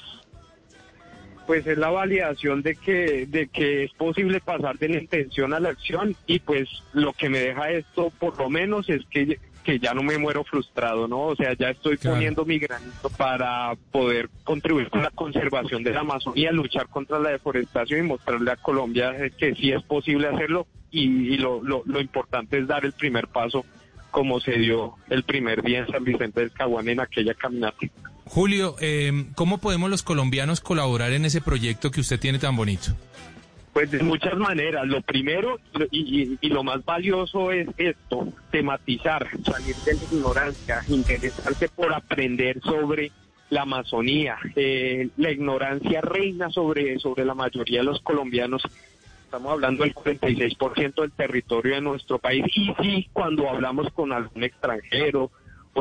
[1.48, 5.60] pues es la validación de que de que es posible pasar de la intención a
[5.60, 9.78] la acción y pues lo que me deja esto por lo menos es que que
[9.78, 11.20] ya no me muero frustrado, ¿no?
[11.20, 16.00] O sea, ya estoy poniendo mi granito para poder contribuir con la conservación de la
[16.00, 21.34] Amazonía, luchar contra la deforestación y mostrarle a Colombia que sí es posible hacerlo y,
[21.34, 23.64] y lo, lo, lo importante es dar el primer paso
[24.10, 27.86] como se dio el primer día en San Vicente del Caguán en aquella caminata.
[28.28, 32.92] Julio, eh, ¿cómo podemos los colombianos colaborar en ese proyecto que usted tiene tan bonito?
[33.72, 34.86] Pues de muchas maneras.
[34.86, 35.58] Lo primero
[35.90, 41.92] y, y- y lo más valioso es esto, tematizar, salir de la ignorancia, interesarse por
[41.92, 43.12] aprender sobre
[43.50, 44.36] la Amazonía.
[44.56, 48.62] Eh, la ignorancia reina sobre, sobre la mayoría de los colombianos.
[49.24, 52.44] Estamos hablando del 46% del territorio de nuestro país.
[52.56, 55.30] Y sí, cuando hablamos con algún extranjero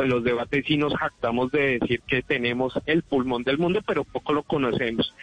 [0.04, 4.04] en los debates sí nos jactamos de decir que tenemos el pulmón del mundo, pero
[4.04, 5.14] poco lo conocemos.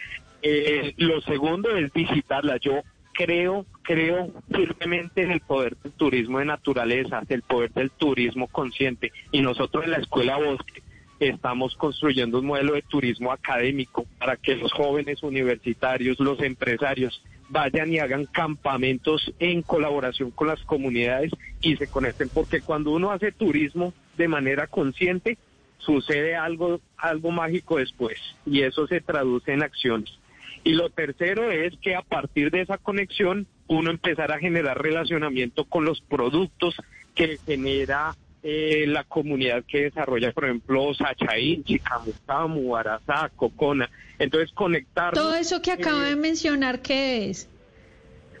[0.41, 2.57] Eh, lo segundo es visitarla.
[2.57, 2.81] Yo
[3.13, 9.11] creo, creo firmemente en el poder del turismo de naturaleza, del poder del turismo consciente.
[9.31, 10.83] Y nosotros en la Escuela Bosque
[11.19, 17.93] estamos construyendo un modelo de turismo académico para que los jóvenes universitarios, los empresarios, vayan
[17.93, 23.31] y hagan campamentos en colaboración con las comunidades y se conecten, porque cuando uno hace
[23.31, 25.37] turismo de manera consciente,
[25.77, 30.17] sucede algo, algo mágico después y eso se traduce en acciones.
[30.63, 35.65] Y lo tercero es que a partir de esa conexión uno empezar a generar relacionamiento
[35.65, 36.75] con los productos
[37.13, 43.89] que genera eh, la comunidad que desarrolla, por ejemplo, Sachaín, Chicamucamu, Arazá, Cocona.
[44.17, 47.49] Entonces conectar Todo eso que acaba de mencionar, ¿qué es?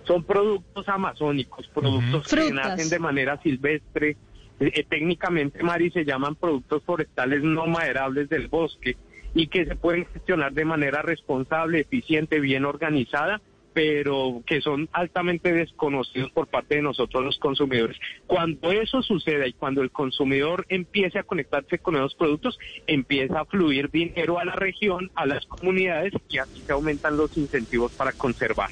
[0.05, 2.53] son productos amazónicos, productos que Frutas.
[2.53, 4.17] nacen de manera silvestre.
[4.59, 8.95] Eh, eh, técnicamente, Mari, se llaman productos forestales no maderables del bosque
[9.33, 13.41] y que se pueden gestionar de manera responsable, eficiente, bien organizada
[13.75, 17.97] pero que son altamente desconocidos por parte de nosotros los consumidores.
[18.25, 23.45] Cuando eso suceda y cuando el consumidor empiece a conectarse con esos productos, empieza a
[23.45, 28.13] fluir dinero a la región, a las comunidades y así se aumentan los incentivos para
[28.13, 28.69] conservar.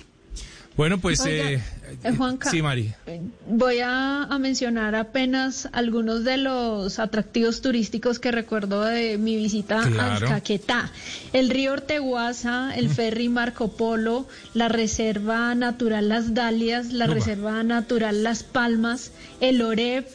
[0.76, 1.20] Bueno, pues...
[1.22, 1.62] Oiga, eh,
[2.04, 2.50] eh, Juanca.
[2.50, 2.92] Sí, Mari.
[3.48, 9.84] Voy a, a mencionar apenas algunos de los atractivos turísticos que recuerdo de mi visita
[9.88, 10.26] Claro.
[10.28, 10.92] al Caquetá.
[11.32, 18.24] El río Orteguaza, el ferry Marco Polo, la reserva natural Las Dalias, la reserva natural
[18.24, 19.12] Las Palmas,
[19.42, 20.08] el Oreb,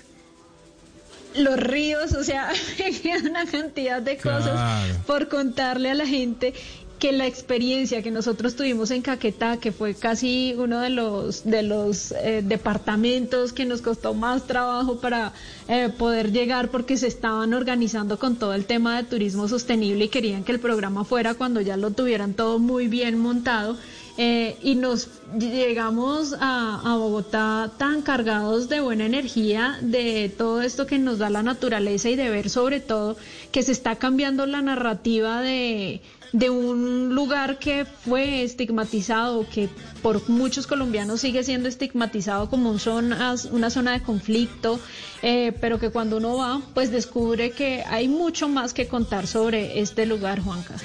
[1.36, 2.50] los ríos, o sea,
[3.30, 4.94] una cantidad de cosas Claro.
[5.06, 6.54] por contarle a la gente
[6.99, 11.62] que la experiencia que nosotros tuvimos en Caquetá, que fue casi uno de los de
[11.62, 15.32] los eh, departamentos que nos costó más trabajo para
[15.68, 20.09] eh, poder llegar porque se estaban organizando con todo el tema de turismo sostenible y
[20.09, 23.76] querían que el programa fuera cuando ya lo tuvieran todo muy bien montado.
[24.20, 30.88] Eh, y nos llegamos a, a Bogotá tan cargados de buena energía, de todo esto
[30.88, 33.16] que nos da la naturaleza y de ver sobre todo
[33.53, 36.03] que se está cambiando la narrativa de,
[36.33, 39.68] de un lugar que fue estigmatizado, que
[40.03, 44.79] por muchos colombianos sigue siendo estigmatizado como una zona de conflicto,
[45.22, 49.81] eh, pero que cuando uno va, pues descubre que hay mucho más que contar sobre
[49.81, 50.76] este lugar, Juanca.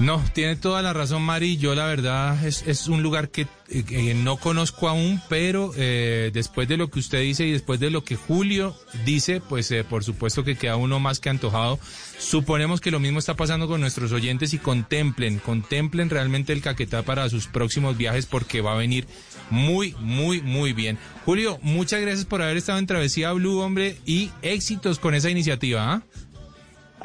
[0.00, 1.56] No, tiene toda la razón, Mari.
[1.56, 6.76] Yo la verdad es, un lugar que, eh, no conozco aún, pero eh, después de
[6.76, 8.74] lo que usted dice y después de lo que Julio
[9.04, 11.78] dice, pues eh, por supuesto que queda uno más que antojado.
[12.18, 17.02] Suponemos que lo mismo está pasando con nuestros oyentes y contemplen, contemplen realmente el Caquetá
[17.02, 19.06] para sus próximos viajes porque va a venir
[19.50, 20.98] muy, muy, muy bien.
[21.24, 25.92] Julio, muchas gracias por haber estado en Travesía Blue, hombre, y éxitos con esa iniciativa.
[25.92, 26.02] ¿ah?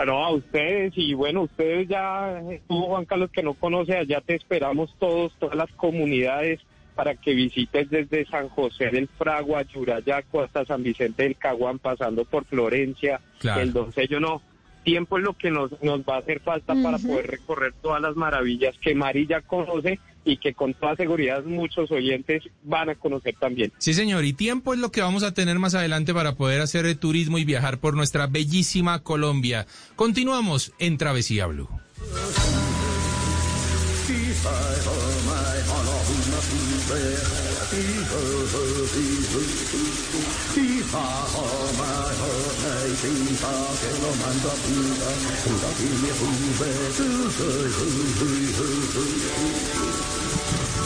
[0.05, 4.35] No, a ustedes y bueno, ustedes ya, tú Juan Carlos que no conoce, allá te
[4.35, 6.59] esperamos todos, todas las comunidades
[6.95, 12.25] para que visites desde San José del Fragua, Yurayaco hasta San Vicente del Caguán, pasando
[12.25, 13.61] por Florencia, Claro.
[13.61, 14.41] el Doncello, no.
[14.83, 18.15] Tiempo es lo que nos, nos va a hacer falta para poder recorrer todas las
[18.15, 23.35] maravillas que Mari ya conoce y que con toda seguridad muchos oyentes van a conocer
[23.39, 23.71] también.
[23.77, 26.85] Sí, señor, y tiempo es lo que vamos a tener más adelante para poder hacer
[26.85, 29.67] eh, turismo y viajar por nuestra bellísima Colombia.
[29.95, 31.69] Continuamos en Travesía Blue.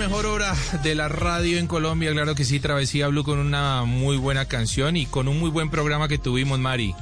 [0.00, 4.16] Mejor hora de la radio en Colombia, claro que sí, Travesía Blue con una muy
[4.16, 6.94] buena canción y con un muy buen programa que tuvimos, Mari.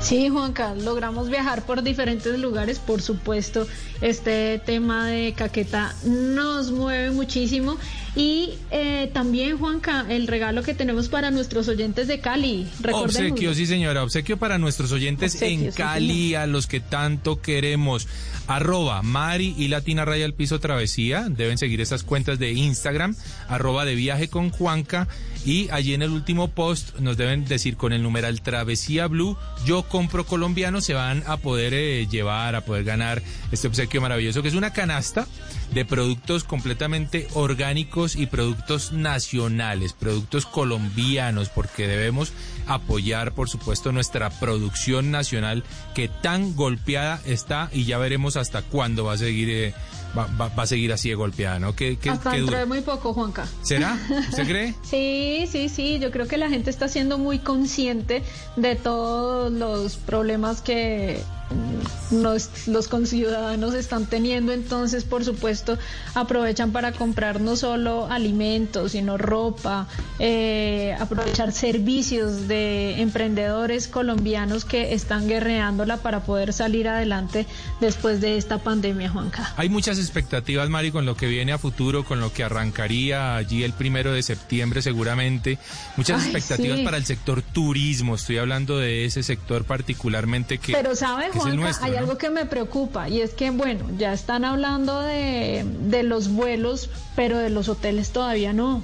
[0.00, 3.66] Sí, Juanca, logramos viajar por diferentes lugares, por supuesto,
[4.00, 7.76] este tema de Caquetá nos mueve muchísimo
[8.16, 12.68] y eh, también, Juanca, el regalo que tenemos para nuestros oyentes de Cali.
[12.92, 17.40] Obsequio, sí señora, obsequio para nuestros oyentes Obsequio, en sí, Cali, a los que tanto
[17.40, 18.06] queremos.
[18.46, 23.16] Arroba Mari y Latina Raya al Piso Travesía, deben seguir estas cuentas de Instagram,
[23.48, 25.08] arroba de viaje con Juanca.
[25.46, 29.36] Y allí en el último post nos deben decir con el numeral Travesía Blue,
[29.66, 34.40] yo compro colombiano se van a poder eh, llevar, a poder ganar este obsequio maravilloso,
[34.40, 35.26] que es una canasta
[35.72, 42.32] de productos completamente orgánicos y productos nacionales, productos colombianos, porque debemos
[42.66, 49.04] apoyar, por supuesto, nuestra producción nacional que tan golpeada está y ya veremos hasta cuándo
[49.04, 49.74] va a seguir, eh,
[50.16, 51.74] va, va- va a seguir así de golpeada, ¿no?
[51.74, 53.46] ¿Qué, qué- Hasta qué dentro de muy poco, Juanca.
[53.62, 53.98] ¿Será?
[54.30, 54.74] ¿Usted cree?
[54.84, 58.22] Sí, sí, sí, yo creo que la gente está siendo muy consciente
[58.56, 61.20] de todos los problemas que
[61.54, 65.78] mm, los, conciudadanos están teniendo, entonces por supuesto
[66.14, 69.88] aprovechan para comprar no solo alimentos, sino ropa,
[70.18, 77.46] eh, aprovechar servicios de emprendedores colombianos que están guerreándola para poder salir adelante
[77.80, 79.52] después de esta pandemia, Juanca.
[79.56, 83.62] Hay muchas expectativas, Mari, con lo que viene a futuro, con lo que arrancaría allí
[83.62, 85.58] el primero de septiembre seguramente.
[85.96, 86.84] Muchas Ay, expectativas sí.
[86.84, 88.14] para el sector turismo.
[88.14, 91.86] Estoy hablando de ese sector particularmente que, Pero sabe, el Juanca, nuestro.
[91.86, 91.98] hay ¿no?
[91.98, 96.90] algo que me preocupa y es que, bueno, ya están hablando de, de los vuelos,
[97.16, 98.82] pero de los hoteles todavía no.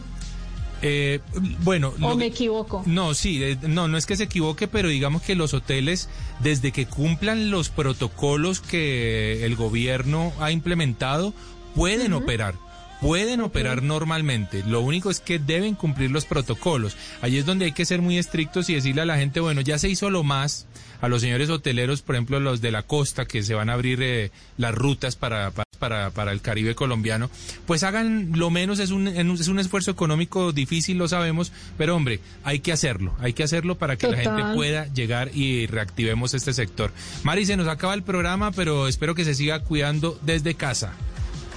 [0.83, 1.21] Eh,
[1.63, 2.83] bueno, ¿O me equivoco?
[2.87, 6.09] No, sí, eh, no, no es que se equivoque, pero digamos que los hoteles,
[6.41, 11.35] desde que cumplan los protocolos que el gobierno ha implementado,
[11.75, 12.55] pueden operar.
[13.01, 14.63] Pueden operar normalmente.
[14.67, 16.97] Lo único es que deben cumplir los protocolos.
[17.23, 19.79] Ahí es donde hay que ser muy estrictos y decirle a la gente, bueno, ya
[19.79, 20.67] se hizo lo más.
[21.01, 24.03] A los señores hoteleros, por ejemplo, los de la costa, que se van a abrir
[24.03, 27.31] eh, las rutas para, para, para, el Caribe colombiano,
[27.67, 32.21] pues hagan lo menos, es un, es un esfuerzo económico difícil, lo sabemos, pero hombre,
[32.45, 36.53] hay que hacerlo, hay que hacerlo para que la gente pueda llegar y reactivemos este
[36.53, 36.93] sector.
[37.25, 40.93] Mari, se nos acaba el programa, pero espero que se siga cuidando desde casa.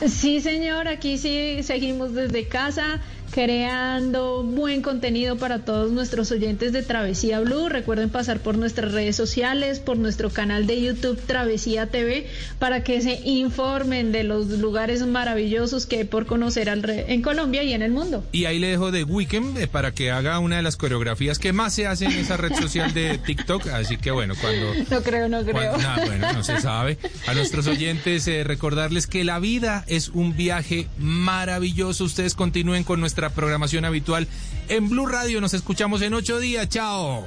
[0.01, 2.99] Sí, señor, aquí sí seguimos desde casa
[3.33, 7.67] creando buen contenido para todos nuestros oyentes de Travesía Blue.
[7.67, 12.27] Recuerden pasar por nuestras redes sociales, por nuestro canal de YouTube Travesía TV,
[12.59, 17.73] para que se informen de los lugares maravillosos que hay por conocer en Colombia y
[17.73, 18.23] en el mundo.
[18.31, 21.53] Y ahí le dejo de Weekend eh, para que haga una de las coreografías que
[21.53, 23.67] más se hace en esa red social de TikTok.
[23.67, 25.73] Así que bueno, cuando No creo, no creo.
[25.73, 26.97] Cuando- bueno, no se sabe.
[27.27, 32.03] A nuestros oyentes eh, recordarles que la vida es un viaje maravilloso.
[32.03, 34.27] Ustedes continúen con nuestra programación habitual
[34.69, 35.41] en Blue Radio.
[35.41, 36.69] Nos escuchamos en ocho días.
[36.69, 37.23] Chao.